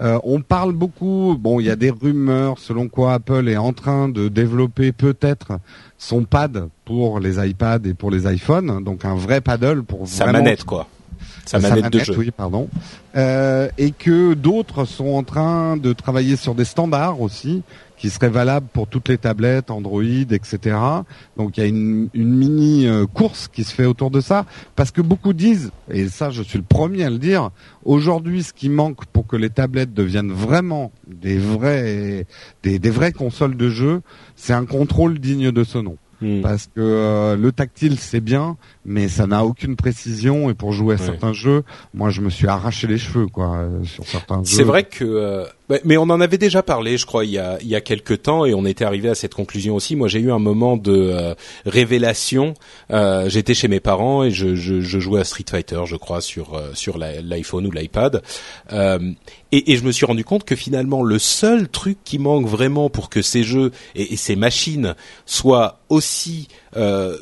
[0.00, 3.72] Euh, on parle beaucoup, bon, il y a des rumeurs selon quoi Apple est en
[3.72, 5.58] train de développer peut-être
[5.98, 10.24] son pad pour les iPads et pour les iPhones, donc un vrai paddle pour Sa
[10.24, 10.86] vraiment manette, quoi.
[11.46, 12.14] Sa manette, de jeu.
[12.16, 12.68] oui, pardon.
[13.16, 17.62] Euh, et que d'autres sont en train de travailler sur des standards aussi,
[17.98, 20.76] qui seraient valables pour toutes les tablettes, Android, etc.
[21.36, 24.46] Donc il y a une, une mini euh, course qui se fait autour de ça,
[24.76, 27.50] parce que beaucoup disent, et ça je suis le premier à le dire,
[27.84, 32.26] aujourd'hui ce qui manque pour que les tablettes deviennent vraiment des vrais,
[32.62, 34.00] des, des vraies consoles de jeu,
[34.36, 36.40] c'est un contrôle digne de ce nom Hmm.
[36.42, 40.96] parce que euh, le tactile c'est bien, mais ça n'a aucune précision et pour jouer
[40.96, 41.06] à Ouais.
[41.06, 41.62] certains jeux,
[41.94, 44.56] moi je me suis arraché les cheveux quoi euh, sur certains jeux.
[44.56, 45.44] C'est vrai que euh,
[45.84, 48.22] mais on en avait déjà parlé, je crois, il y a il y a quelques
[48.22, 49.96] temps, et on était arrivé à cette conclusion aussi.
[49.96, 51.34] Moi, j'ai eu un moment de euh,
[51.66, 52.54] révélation.
[52.90, 56.20] Euh, J'étais chez mes parents et je, je, je, jouais à Street Fighter, je crois,
[56.20, 58.22] sur euh, sur l'iPhone ou l'iPad.
[58.72, 59.12] Euh,
[59.52, 62.90] et, et, je me suis rendu compte que finalement, le seul truc qui manque vraiment
[62.90, 64.94] pour que ces jeux et, et ces machines
[65.26, 67.16] soient aussi euh,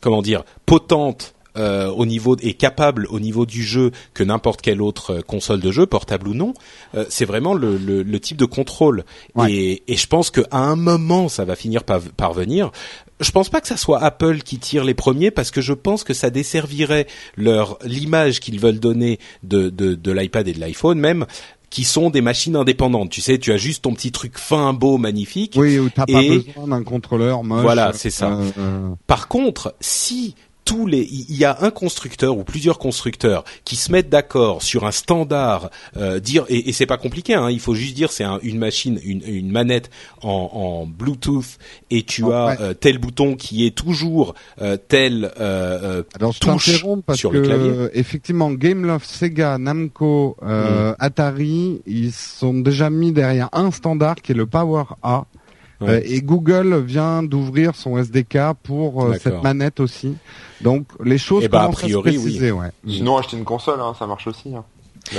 [0.00, 4.80] comment dire potentes euh, au niveau et capable au niveau du jeu que n'importe quelle
[4.80, 6.54] autre euh, console de jeu, portable ou non,
[6.94, 9.04] euh, c'est vraiment le, le, le, type de contrôle.
[9.48, 12.70] Et, et, je pense qu'à un moment, ça va finir par, par venir.
[13.20, 16.04] Je pense pas que ça soit Apple qui tire les premiers parce que je pense
[16.04, 20.98] que ça desservirait leur l'image qu'ils veulent donner de, de, de l'iPad et de l'iPhone
[20.98, 21.26] même
[21.72, 23.10] qui sont des machines indépendantes.
[23.10, 25.54] Tu sais, tu as juste ton petit truc fin, beau, magnifique.
[25.56, 27.62] Oui, où t'as pas besoin d'un contrôleur moche.
[27.62, 28.38] Voilà, c'est ça.
[28.58, 30.34] Euh, Par contre, si
[30.64, 34.84] tous les, il y a un constructeur ou plusieurs constructeurs qui se mettent d'accord sur
[34.86, 38.24] un standard, euh, dire et, et c'est pas compliqué, hein, il faut juste dire c'est
[38.24, 39.90] un, une machine, une, une manette
[40.22, 41.58] en, en, Bluetooth
[41.90, 42.56] et tu oh, as ouais.
[42.60, 47.42] euh, tel bouton qui est toujours euh, tel euh, Alors, touche parce sur que, le
[47.42, 47.72] clavier.
[47.94, 50.94] Effectivement, Gameloft, Sega, Namco, mm.
[50.98, 55.26] Atari, ils sont déjà mis derrière un standard qui est le Power A.
[55.82, 56.02] Ouais.
[56.06, 60.14] et Google vient d'ouvrir son SDK pour euh, cette manette aussi.
[60.60, 62.52] Donc les choses et bah, commencent a priori, à se préciser.
[62.52, 62.60] oui.
[62.60, 62.70] Ouais.
[62.92, 64.54] Sinon, acheter une console, hein, ça marche aussi.
[64.54, 64.64] Hein.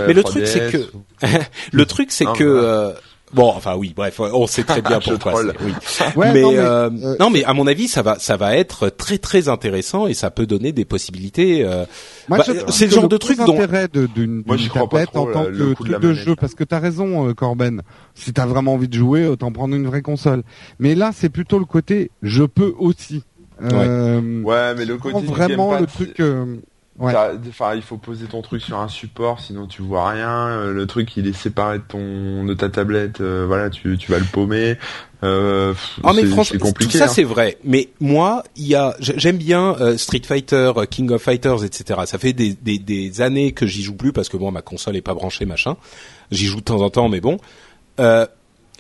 [0.08, 0.92] Mais le truc, c'est que
[1.72, 2.94] le truc, c'est que euh,
[3.34, 5.42] Bon, enfin oui, bref, on sait très bien pourquoi.
[5.44, 5.74] oui.
[6.16, 8.56] Ouais, mais, non, mais, euh, euh, non, mais à mon avis, ça va, ça va
[8.56, 11.64] être très très intéressant et ça peut donner des possibilités.
[11.66, 11.86] Euh,
[12.30, 15.74] bah, c'est le genre de truc dont l'intérêt d'une tablette en tant euh, que de
[15.74, 17.82] truc de jeu, parce que t'as raison, euh, Corben.
[18.16, 20.44] Si t'as vraiment envie de jouer, autant prendre une vraie console.
[20.80, 23.24] Mais là, c'est plutôt le côté je peux aussi.
[23.62, 26.22] Euh, Ouais, mais le côté vraiment le truc.
[27.00, 27.14] Ouais.
[27.50, 30.48] Enfin, il faut poser ton truc sur un support, sinon tu vois rien.
[30.48, 33.22] Euh, Le truc, il est séparé de ton, de ta tablette.
[33.22, 34.78] euh, voilà, tu, tu vas le paumer.
[35.24, 35.74] Euh,
[36.04, 37.08] Ah mais franchement, tout ça hein.
[37.08, 37.58] c'est vrai.
[37.64, 42.02] Mais moi, il y a, j'aime bien euh, Street Fighter, King of Fighters, etc.
[42.06, 44.96] Ça fait des, des, des années que j'y joue plus parce que bon, ma console
[44.98, 45.78] est pas branchée, machin.
[46.32, 47.38] J'y joue de temps en temps, mais bon.
[48.00, 48.26] Euh,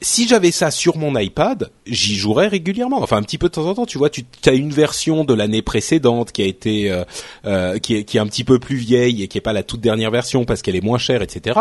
[0.01, 3.01] si j'avais ça sur mon iPad, j'y jouerais régulièrement.
[3.01, 3.85] Enfin, un petit peu de temps en temps.
[3.85, 7.03] Tu vois, tu as une version de l'année précédente qui a été, euh,
[7.45, 9.63] euh, qui, est, qui est un petit peu plus vieille et qui est pas la
[9.63, 11.59] toute dernière version parce qu'elle est moins chère, etc.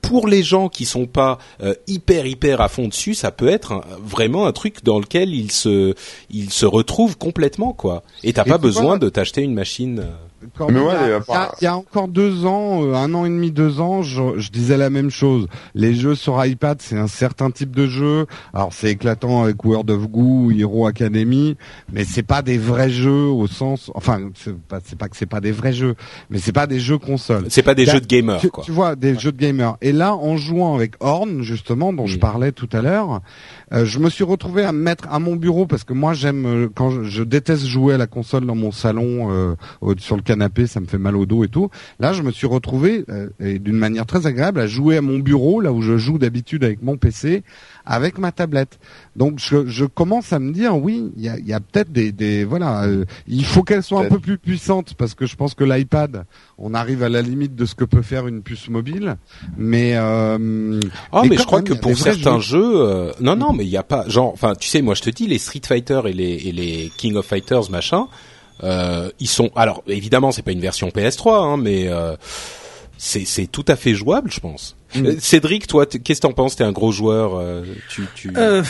[0.00, 3.72] Pour les gens qui sont pas euh, hyper hyper à fond dessus, ça peut être
[3.72, 5.94] un- vraiment un truc dans lequel ils se,
[6.30, 8.02] ils se retrouvent complètement quoi.
[8.22, 10.06] Et t'as pas besoin de t'acheter une machine.
[10.56, 12.82] Corben, Mais ouais, il, y a, il y a- il y a encore deux ans,
[12.84, 15.46] euh, un an et demi, deux ans, je, je disais la même chose.
[15.74, 18.26] Les jeux sur iPad, c'est un certain type de jeu.
[18.52, 21.56] Alors c'est éclatant avec World of Goo, Hero Academy,
[21.92, 23.90] mais c'est pas des vrais jeux au sens.
[23.94, 25.94] Enfin, c'est pas, c'est pas que c'est pas des vrais jeux,
[26.30, 27.46] mais c'est pas des jeux consoles.
[27.48, 28.64] C'est pas des Là, jeux de gamers tu, quoi.
[28.64, 29.76] tu vois, des jeux de gamers.
[29.80, 33.20] Et là, en jouant avec Horn, justement, dont je parlais tout à l'heure,
[33.74, 36.46] euh, je me suis retrouvé à me mettre à mon bureau parce que moi, j'aime
[36.46, 40.16] euh, quand je, je déteste jouer à la console dans mon salon, euh, au- sur
[40.16, 41.70] le canapé, ça me fait mal au dos et tout.
[41.98, 45.18] Là, je me suis retrouvé euh, et d'une manière très agréable à jouer à mon
[45.18, 47.42] bureau, là où je joue d'habitude avec mon PC,
[47.84, 48.78] avec ma tablette.
[49.16, 52.12] Donc, je, je commence à me dire, oui, il y a, y a peut-être des,
[52.12, 55.54] des, voilà, euh, il faut qu'elle soit un peu plus puissante parce que je pense
[55.54, 56.24] que l'iPad,
[56.58, 59.16] on arrive à la limite de ce que peut faire une puce mobile,
[59.56, 60.80] mais euh,
[61.12, 62.60] Ah mais je crois même, que pour certains jeux.
[62.60, 65.02] jeux, euh, non non mais il y a pas genre enfin tu sais moi je
[65.02, 68.06] te dis les Street Fighter et les et les King of Fighters machin,
[68.62, 72.14] euh, ils sont alors évidemment c'est pas une version PS3 hein, mais euh,
[72.98, 74.76] c'est c'est tout à fait jouable je pense.
[74.94, 75.06] Mm.
[75.06, 76.54] Euh, Cédric toi qu'est-ce que t'en penses?
[76.54, 78.62] T'es un gros joueur euh, tu tu Euh,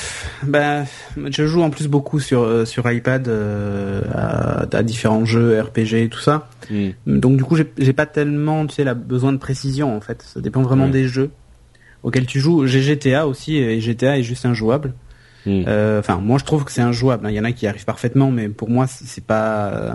[0.42, 0.84] bah,
[1.18, 5.94] je joue en plus beaucoup sur euh, sur iPad euh, à, à différents jeux RPG
[6.04, 6.48] et tout ça.
[6.70, 6.90] Hmm.
[7.06, 10.22] Donc du coup, j'ai pas tellement, tu sais, la besoin de précision en fait.
[10.22, 11.30] Ça dépend vraiment des jeux
[12.02, 12.66] auxquels tu joues.
[12.66, 14.94] J'ai GTA aussi et GTA est juste injouable.
[15.46, 15.62] Hmm.
[15.66, 17.26] Euh, Enfin, moi je trouve que c'est injouable.
[17.30, 19.94] Il y en a qui arrivent parfaitement, mais pour moi c'est pas euh,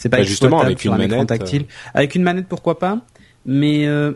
[0.00, 1.24] c'est pas Bah, justement, avec une un manette, euh.
[1.24, 1.66] tactile.
[1.92, 3.00] Avec une manette, pourquoi pas
[3.44, 4.12] Mais euh,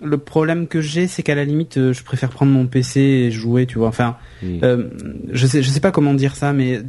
[0.00, 3.30] le problème que j'ai, c'est qu'à la limite, euh, je préfère prendre mon PC et
[3.30, 3.88] jouer, tu vois.
[3.88, 4.88] Enfin, euh,
[5.30, 6.80] je sais, je sais pas comment dire ça, mais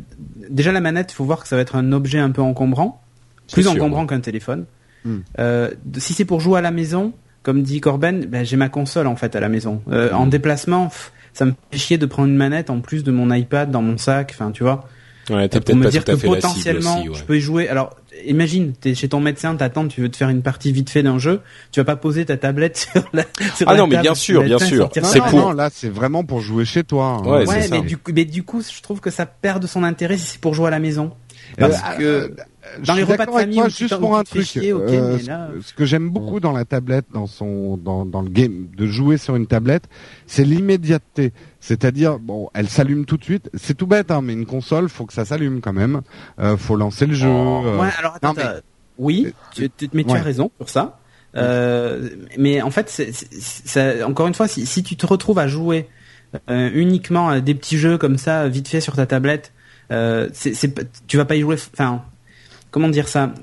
[0.49, 3.03] déjà la manette, il faut voir que ça va être un objet un peu encombrant,
[3.52, 4.08] plus sûr, encombrant ouais.
[4.08, 4.66] qu'un téléphone.
[5.06, 5.18] Hmm.
[5.39, 9.08] Euh, si c'est pour jouer à la maison, comme dit Corben, ben, j'ai ma console
[9.08, 9.82] en fait à la maison.
[9.91, 13.12] Euh, En déplacement, pff, ça me fait chier de prendre une manette en plus de
[13.12, 14.32] mon iPad dans mon sac.
[14.34, 14.86] Enfin, tu vois.
[15.30, 17.16] Ouais, peut-être me pas dire tout à que fait la cible potentiellement, aussi, ouais.
[17.16, 17.70] je peux y jouer.
[17.70, 17.95] Alors,
[18.26, 21.20] imagine, t'es chez ton médecin, t'attends, tu veux te faire une partie vite fait d'un
[21.20, 21.41] jeu,
[21.72, 23.24] tu vas pas poser ta tablette sur la.
[23.56, 24.89] Sur Ah la non, mais bien sûr, bien sûr.
[25.04, 27.22] C'est pour- non, là, c'est vraiment pour jouer chez toi.
[27.24, 27.45] hein.
[27.45, 27.68] Ouais, ça.
[27.70, 30.26] mais du coup, mais du coup, je trouve que ça perd de son intérêt si
[30.26, 31.12] c'est pour jouer à la maison.
[31.60, 32.28] Parce Euh, que euh,
[32.86, 34.43] dans les repas de famille toi, juste pour un truc.
[34.43, 38.05] chier, euh, mais ce- là- ce que j'aime beaucoup dans la tablette, dans son, dans,
[38.05, 39.84] dans le game, de jouer sur une tablette,
[40.28, 41.34] c'est l'immédiateté.
[41.59, 43.49] C'est-à-dire, bon, elle s'allume tout de suite.
[43.53, 46.01] C'est tout bête, hein, mais une console, faut que ça s'allume quand même.
[46.39, 47.28] Euh, faut lancer le jeu.
[47.30, 47.63] Oh.
[47.65, 48.59] euh, Ouais, alors attends, non, mais- attends.
[48.97, 50.20] oui, tu, tu- mais tu Ouais.
[50.20, 50.99] as raison sur ça.
[51.36, 55.39] Euh, mais en fait, c'est, c'est- ça- encore une fois, si, si tu te retrouves
[55.39, 55.88] à jouer
[56.49, 59.51] euh, uniquement à des petits jeux comme ça, vite fait sur ta tablette,
[59.91, 60.74] euh, c'est, c'est,
[61.07, 61.55] tu vas pas y jouer.
[61.74, 62.03] Enfin,
[62.72, 63.34] comment dire ça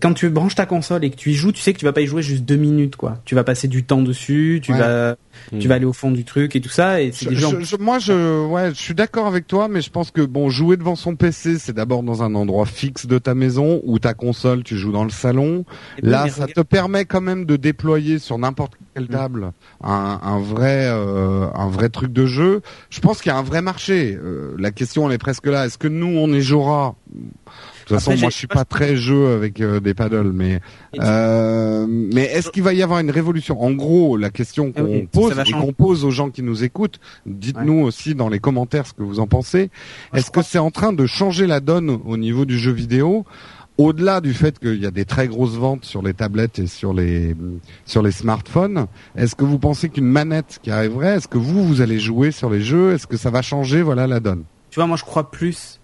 [0.00, 1.92] Quand tu branches ta console et que tu y joues, tu sais que tu vas
[1.92, 3.18] pas y jouer juste deux minutes, quoi.
[3.24, 4.78] Tu vas passer du temps dessus, tu Ouais.
[4.78, 5.14] vas,
[5.52, 5.58] Hmm.
[5.60, 7.00] tu vas aller au fond du truc et tout ça.
[7.00, 7.50] Et c'est Je- des gens.
[7.50, 10.48] je- je- moi, je, ouais, je suis d'accord avec toi, mais je pense que bon,
[10.50, 14.14] jouer devant son PC, c'est d'abord dans un endroit fixe de ta maison ou ta
[14.14, 15.64] console, tu joues dans le salon.
[16.02, 19.52] Là, ça te permet quand même de déployer sur n'importe quelle table
[19.84, 22.62] un, un vrai, euh, un vrai truc de jeu.
[22.90, 24.18] Je pense qu'il y a un vrai marché.
[24.20, 25.66] Euh, la question, elle est presque là.
[25.66, 27.20] Est-ce que nous, on est Jora De
[27.96, 30.60] toute façon, moi, je suis pas très jeu avec euh, des paddles, mais
[31.00, 33.62] euh, mais est-ce qu'il va y avoir une révolution?
[33.62, 36.64] En gros, la question Ah qu'on oui, pose et qu'on pose aux gens qui nous
[36.64, 39.70] écoutent, dites-nous aussi dans les commentaires ce que vous en pensez.
[40.14, 43.24] Est-ce que c'est en train de changer la donne au niveau du jeu vidéo
[43.78, 46.92] au-delà du fait qu'il y a des très grosses ventes sur les tablettes et sur
[46.92, 47.34] les
[47.86, 48.86] sur les smartphones,
[49.16, 52.50] est-ce que vous pensez qu'une manette qui arriverait, est-ce que vous vous allez jouer sur
[52.50, 54.44] les jeux, est-ce que ça va changer voilà la donne?
[54.70, 55.80] Tu vois, moi je crois plus.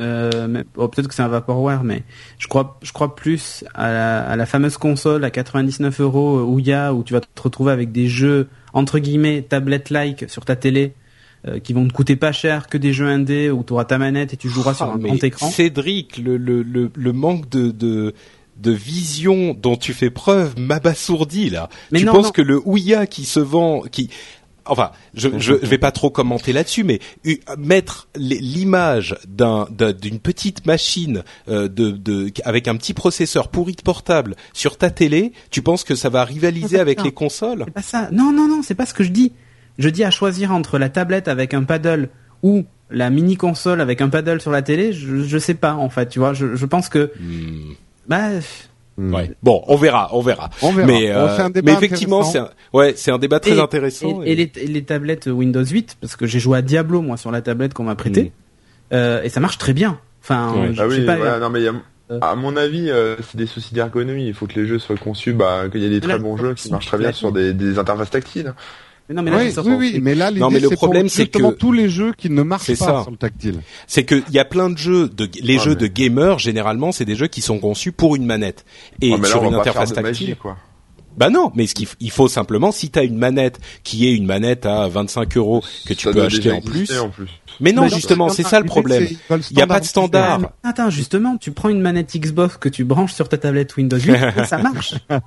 [0.00, 2.02] Euh, oh, peut-être que c'est un vaporware, mais
[2.38, 6.42] je crois, je crois plus à la, à la fameuse console à 99 euros euh,
[6.42, 10.92] Ouya où tu vas te retrouver avec des jeux entre guillemets tablette-like sur ta télé
[11.46, 13.98] euh, qui vont te coûter pas cher que des jeux indés où tu auras ta
[13.98, 15.50] manette et tu joueras sur Ah, un grand écran.
[15.50, 18.14] Cédric, le, le, le, le manque de, de,
[18.58, 21.68] de vision dont tu fais preuve m'abasourdit là.
[21.92, 22.32] Mais tu non, penses non.
[22.32, 24.10] que le Ouya qui se vend, qui
[24.68, 27.00] Enfin, je, je, je vais pas trop commenter là-dessus, mais
[27.58, 33.74] mettre l'image d'un d'un- d'une petite machine euh, de, de avec un petit processeur pourri
[33.74, 37.04] de portable sur ta télé, tu penses que ça va rivaliser avec non.
[37.04, 37.62] les consoles?
[37.66, 38.08] C'est pas ça.
[38.12, 39.32] Non, non, non, c'est pas ce que je dis.
[39.78, 42.08] Je dis à choisir entre la tablette avec un paddle
[42.42, 44.92] ou la mini console avec un paddle sur la télé.
[44.92, 46.08] Je, je sais pas en fait.
[46.08, 47.72] Tu vois, je, je pense que Hmm,
[48.08, 48.28] bah
[48.98, 49.30] Ouais.
[49.42, 50.50] Bon, on verra, on verra.
[50.60, 50.86] On verra.
[50.88, 53.56] Mais, On euh, fait un débat mais effectivement, c'est un, ouais, c'est un débat très
[53.56, 54.22] Et- intéressant.
[54.24, 57.16] Et, et les, et les tablettes Windows 8, parce que j'ai joué à Diablo moi
[57.16, 58.94] sur la tablette qu'on m'a prêtée, Mm.
[58.94, 60.00] euh, et ça marche très bien.
[60.22, 60.74] Enfin, Ouais.
[60.74, 61.16] je, Ah je oui, sais pas.
[61.16, 61.74] voilà, non mais il y a-
[62.22, 64.26] à mon avis, euh, c'est des soucis d'ergonomie.
[64.26, 66.36] Il faut que les jeux soient conçus, bah, qu'il y ait des très Là, bons
[66.38, 68.54] jeux qui marchent très bien sur des, des interfaces tactiles.
[69.08, 70.74] Mais non, mais là, oui, sorti- oui, oui, mais là, l'idée, Non, mais le c'est
[70.74, 73.02] pour problème, c'est justement que- tous les jeux qui ne marchent C'est pas ça.
[73.02, 73.60] sur le tactile.
[73.86, 76.38] C'est que il y a plein de jeux de les Ouais, jeux mais- de gamers
[76.38, 78.64] généralement c'est des jeux qui sont conçus pour une manette
[79.00, 80.02] et Ouais, là, sur une interface tactile.
[80.28, 80.56] magie, quoi.
[81.18, 84.06] Bah non, mais ce qu'il f- il faut simplement si tu as une manette qui
[84.08, 86.80] est une manette à 25 euros que tu Ça peux acheter en plus.
[86.82, 87.28] exister, en plus.
[87.60, 89.08] Mais non, Mais justement, c'est ça le problème.
[89.50, 90.40] Il n'y a pas de standard.
[90.62, 93.98] Ah, attends, justement, tu prends une manette Xbox que tu branches sur ta tablette Windows
[93.98, 94.94] 8, et ça marche.
[95.10, 95.26] Ah Oui,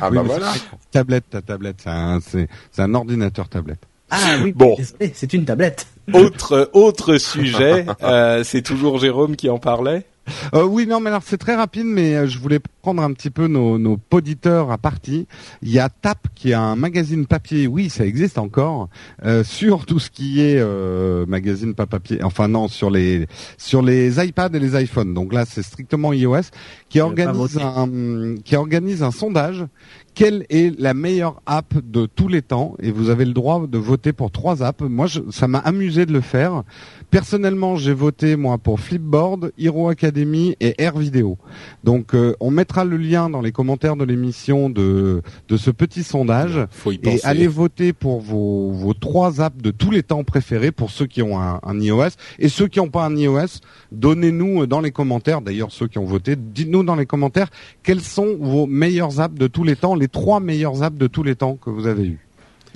[0.00, 0.52] bah mais voilà.
[0.52, 0.60] c'est-
[0.90, 3.80] Tablette, ta tablette, c'est un, ordinateur tablette.
[4.10, 4.74] Ah oui, Bon.
[4.76, 5.86] désolé, c'est une tablette.
[6.12, 10.04] Autre autre sujet, euh, c'est toujours Jérôme qui en parlait.
[10.54, 13.30] Euh, oui, non, mais alors c'est très rapide, mais euh, je voulais prendre un petit
[13.30, 15.26] peu nos, nos poditeurs à partie.
[15.62, 18.88] Il y a TAP qui est un magazine papier, oui, ça existe encore,
[19.24, 23.26] euh, sur tout ce qui est euh, magazine pas papier, enfin non, sur les
[23.58, 25.14] sur les iPads et les iPhones.
[25.14, 26.50] Donc là, c'est strictement iOS
[26.88, 29.64] qui organise un qui organise un sondage.
[30.12, 32.74] Quelle est la meilleure app de tous les temps?
[32.80, 34.82] Et vous avez le droit de voter pour trois apps.
[34.82, 36.64] Moi, je, ça m'a amusé de le faire.
[37.10, 41.38] Personnellement, j'ai voté moi pour Flipboard, Hero Academy et Air Video.
[41.82, 46.04] Donc, euh, on mettra le lien dans les commentaires de l'émission de de ce petit
[46.04, 46.66] sondage.
[46.70, 50.70] Faut y Et allez voter pour vos, vos trois apps de tous les temps préférés
[50.70, 53.60] pour ceux qui ont un, un iOS et ceux qui n'ont pas un iOS.
[53.90, 57.48] Donnez-nous euh, dans les commentaires, d'ailleurs ceux qui ont voté, dites-nous dans les commentaires
[57.82, 61.24] quelles sont vos meilleures apps de tous les temps, les trois meilleures apps de tous
[61.24, 62.26] les temps que vous avez eues.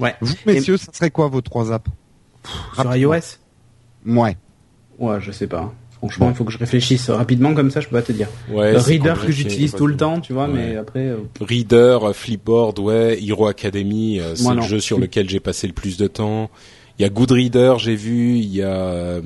[0.01, 0.15] Ouais.
[0.21, 1.89] Vous, messieurs, ça serait quoi vos trois apps?
[2.75, 3.15] Sur Rapidement.
[3.15, 3.39] iOS?
[4.07, 4.37] Ouais.
[4.99, 5.73] Ouais, je sais pas.
[5.99, 8.29] Franchement, il faut que je réfléchisse rapidement comme ça, je peux pas te dire.
[8.51, 10.53] Ouais, Reader que j'utilise tout le temps, tu vois, Ouais.
[10.55, 11.07] mais après.
[11.09, 14.63] euh, Reader, euh, Flipboard, ouais, Hero Academy, euh, c'est le non.
[14.63, 16.51] jeu sur lequel j'ai passé le plus de temps.
[16.99, 19.21] Il y a Goodreader, j'ai vu, il y a euh,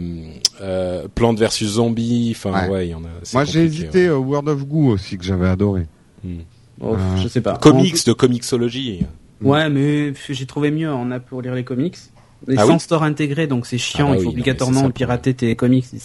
[0.62, 2.68] euh, Plante versus Zombie, enfin Ouais.
[2.68, 3.08] ouais, il y en a.
[3.34, 5.86] Moi j'ai hésité euh, Word of Goo aussi que j'avais adoré.
[6.24, 6.36] Hmm.
[6.80, 7.56] oh, Euh, je sais pas.
[7.58, 9.00] Comics de Comixology.
[9.42, 11.96] Ouais, mais j'ai trouvé mieux en app pour lire les comics.
[12.46, 15.34] Et Ah sans oui store intégré, donc c'est chiant, Ah bah il faut obligatoirement pirater
[15.34, 15.86] tes comics.
[15.92, 15.96] Et,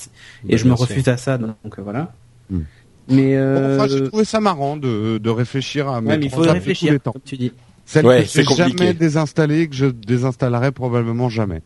[0.52, 2.12] Bah, je me refuse à ça, donc euh, voilà.
[2.50, 2.62] Hmm.
[3.10, 6.32] Mais, Bon, euh, enfin, j'ai trouvé ça marrant de, de réfléchir à ouais, mais il
[6.32, 7.12] faut réfléchir, les temps.
[7.12, 7.52] comme tu dis.
[7.86, 11.62] Celles Ouais, que j'ai jamais désinstallées et que je désinstallerai probablement jamais.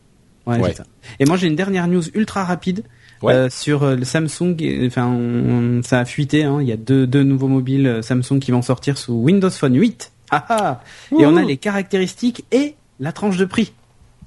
[0.46, 0.84] Ouais, ça.
[1.20, 2.82] Et moi j'ai une dernière news ultra rapide.
[3.22, 3.34] Ouais.
[3.34, 4.54] Euh, sur euh, le Samsung,
[4.86, 6.44] enfin, on- ça a fuité.
[6.44, 9.76] Hein, il y a deux, deux nouveaux mobiles Samsung qui vont sortir sous Windows Phone
[9.76, 10.12] 8.
[10.30, 10.80] Ah ah
[11.18, 13.72] Et on a les caractéristiques et la tranche de prix.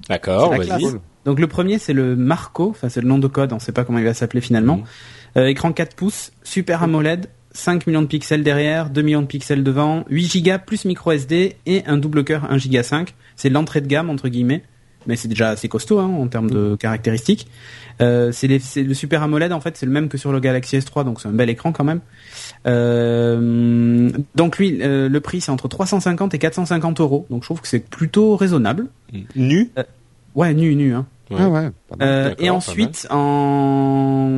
[0.08, 0.84] D'accord, vas-y.
[1.24, 3.84] Donc le premier c'est le Marco, enfin c'est le nom de code, on sait pas
[3.84, 4.78] comment il va s'appeler finalement.
[4.78, 4.84] Mhm.
[5.38, 9.62] Euh, écran 4 pouces, Super AMOLED, 5 millions de pixels derrière, 2 millions de pixels
[9.62, 13.14] devant, 8 Go plus micro SD et un double cœur 1 Go 5.
[13.36, 14.62] C'est l'entrée de gamme entre guillemets,
[15.06, 17.46] mais c'est déjà assez costaud hein, en termes de caractéristiques.
[18.00, 21.04] Euh, c'est le Super AMOLED en fait, c'est le même que sur le Galaxy S3,
[21.04, 22.00] donc c'est un bel écran quand même.
[22.66, 23.38] Euh,
[24.34, 27.68] donc lui, euh, le prix c'est entre 350 et 450 euros, donc je trouve que
[27.68, 28.88] c'est plutôt raisonnable.
[29.36, 29.70] Nu
[30.34, 31.06] Ouais, nu nu hein.
[31.30, 31.38] Ouais.
[31.40, 31.70] Ah ouais.
[31.88, 32.08] pas mal.
[32.08, 34.28] Euh, et pas ensuite, en,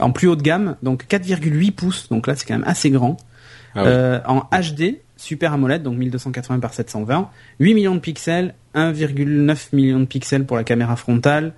[0.00, 3.16] en plus haut de gamme, donc 4,8 pouces, donc là c'est quand même assez grand.
[3.74, 3.88] Ah oui.
[3.90, 7.28] Euh, en HD, Super AMOLED, donc 1280 par 720,
[7.60, 11.52] 8 millions de pixels, 1,9 million de pixels pour la caméra frontale,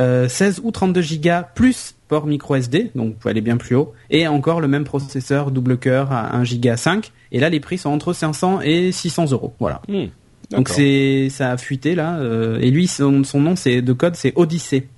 [0.00, 3.76] euh, 16 ou 32 gigas plus port micro SD, donc vous pouvez aller bien plus
[3.76, 7.12] haut, et encore le même processeur double cœur à 1 giga 5.
[7.32, 9.54] Et là les prix sont entre 500 et 600 euros.
[9.60, 9.82] Voilà.
[9.88, 10.06] Hmm.
[10.50, 12.18] Donc c'est ça a fuité là.
[12.18, 14.88] euh, et lui son, son nom c'est de code c'est Odyssey.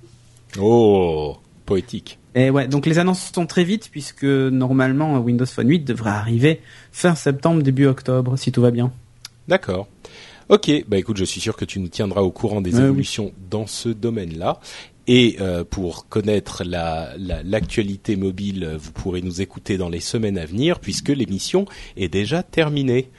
[0.59, 2.17] Oh, poétique.
[2.35, 6.61] Et ouais, donc les annonces sont très vite puisque normalement Windows Phone 8 devrait arriver
[6.93, 8.91] fin septembre début octobre si tout va bien.
[9.49, 9.87] D'accord.
[10.49, 12.83] Ok, bah écoute, je suis sûr que tu nous tiendras au courant des oui.
[12.83, 14.59] évolutions dans ce domaine-là.
[15.07, 19.99] Et euh, pour connaître la- la- l'actualité mobile, euh, vous pourrez nous écouter dans les
[19.99, 21.65] semaines à venir, puisque l'émission
[21.97, 23.09] est déjà terminée.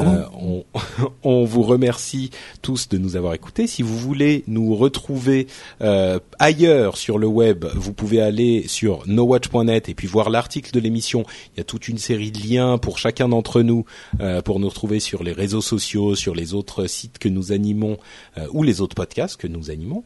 [0.00, 0.64] Euh, on,
[1.22, 2.30] on vous remercie
[2.62, 3.66] tous de nous avoir écoutés.
[3.66, 5.48] Si vous voulez nous retrouver
[5.82, 10.80] euh, ailleurs sur le web, vous pouvez aller sur nowatch.net et puis voir l'article de
[10.80, 11.24] l'émission.
[11.54, 13.84] Il y a toute une série de liens pour chacun d'entre nous
[14.20, 17.98] euh, pour nous retrouver sur les réseaux sociaux, sur les autres sites que nous animons
[18.38, 20.04] euh, ou les autres podcasts que nous animons.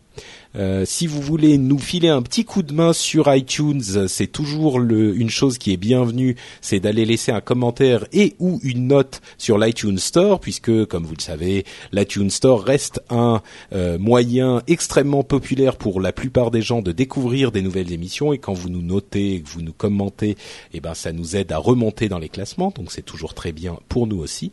[0.56, 4.78] Euh, si vous voulez nous filer un petit coup de main sur iTunes, c'est toujours
[4.78, 9.20] le, une chose qui est bienvenue, c'est d'aller laisser un commentaire et ou une note
[9.38, 13.42] sur l'iTunes Store, puisque comme vous le savez, l'iTunes Store reste un
[13.72, 18.32] euh, moyen extrêmement populaire pour la plupart des gens de découvrir des nouvelles émissions.
[18.32, 20.36] Et quand vous nous notez, que vous nous commentez,
[20.72, 23.78] eh ben ça nous aide à remonter dans les classements, donc c'est toujours très bien
[23.88, 24.50] pour nous aussi.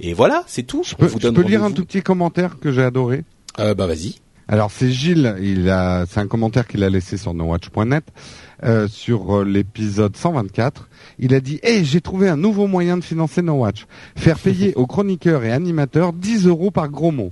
[0.00, 0.82] Et voilà, c'est tout.
[0.84, 3.24] Je peux, je peux lire un tout petit commentaire que j'ai adoré?
[3.58, 4.16] Euh, bah vas-y.
[4.52, 8.04] Alors c'est Gilles, il a, c'est un commentaire qu'il a laissé sur nowatch.net
[8.64, 10.90] euh, sur euh, l'épisode 124.
[11.18, 13.86] Il a dit "Eh, j'ai trouvé un nouveau moyen de financer Nowatch.
[14.14, 17.30] Faire payer aux chroniqueurs et animateurs 10 euros par gros mot.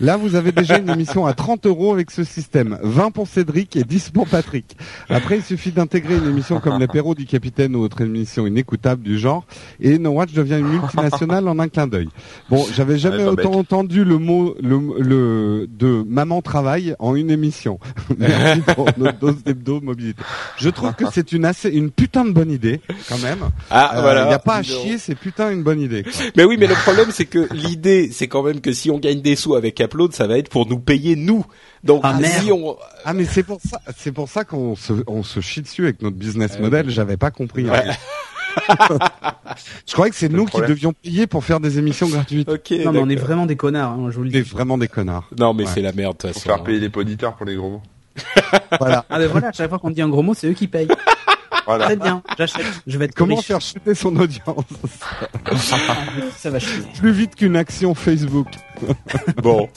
[0.00, 2.78] Là, vous avez déjà une émission à 30 euros avec ce système.
[2.82, 4.76] 20 pour Cédric et 10 pour Patrick.
[5.08, 9.18] Après, il suffit d'intégrer une émission comme l'apéro du capitaine ou autre émission inécoutable du
[9.18, 9.44] genre,
[9.80, 12.08] et No Watch devient une multinationale en un clin d'œil.
[12.48, 13.56] Bon, j'avais jamais Ouais, autant bête.
[13.58, 17.78] entendu le mot le, le de maman travaille en une émission.
[18.18, 20.22] Merci pour notre dose d'hebdo mobilité.
[20.56, 23.40] Je trouve que c'est une assez une putain de bonne idée quand même.
[23.70, 24.26] Ah Il voilà.
[24.26, 24.82] n'y a pas à 10 euros.
[24.84, 26.02] chier, c'est putain une bonne idée.
[26.02, 26.12] quoi.
[26.36, 29.20] Mais oui, mais le problème c'est que l'idée, c'est quand même que si on gagne
[29.20, 31.44] des sous avec Upload, ça va être pour nous payer nous.
[31.84, 35.22] Donc Ah, si on, Ah mais c'est pour ça, c'est pour ça qu'on se on
[35.22, 36.90] se chie dessus avec notre business Euh, model.
[36.90, 37.68] J'avais pas compris.
[37.70, 37.84] Ouais.
[39.86, 42.48] Je croyais que c'est nous qui devions payer pour faire des émissions gratuites.
[42.48, 42.70] ok.
[42.84, 44.48] Non mais on est vraiment des connards, hein, je vous le On est dis.
[44.50, 45.28] vraiment des connards.
[45.38, 45.70] Non, mais Ouais.
[45.72, 46.54] c'est la merde de toute Pour façon.
[46.56, 47.82] faire payer les auditeurs pour les gros mots.
[48.78, 49.04] Voilà.
[49.08, 50.88] Ah ben voilà, à chaque fois qu'on dit un gros mot, c'est eux qui payent.
[51.70, 51.84] Voilà.
[51.86, 52.66] Très bien, j'achète.
[52.86, 53.46] Je vais être Comment riche.
[53.46, 54.64] faire chuter son audience
[56.36, 56.82] Ça va chier.
[56.98, 58.48] plus vite qu'une action Facebook
[59.42, 59.68] Bon,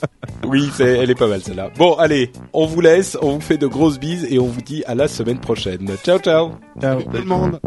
[0.44, 1.70] oui, c'est, elle est pas mal celle-là.
[1.76, 4.82] Bon, allez, on vous laisse, on vous fait de grosses bises et on vous dit
[4.86, 5.88] à la semaine prochaine.
[6.04, 6.52] Ciao, ciao.
[6.80, 7.00] Ciao.
[7.02, 7.60] Tout le monde.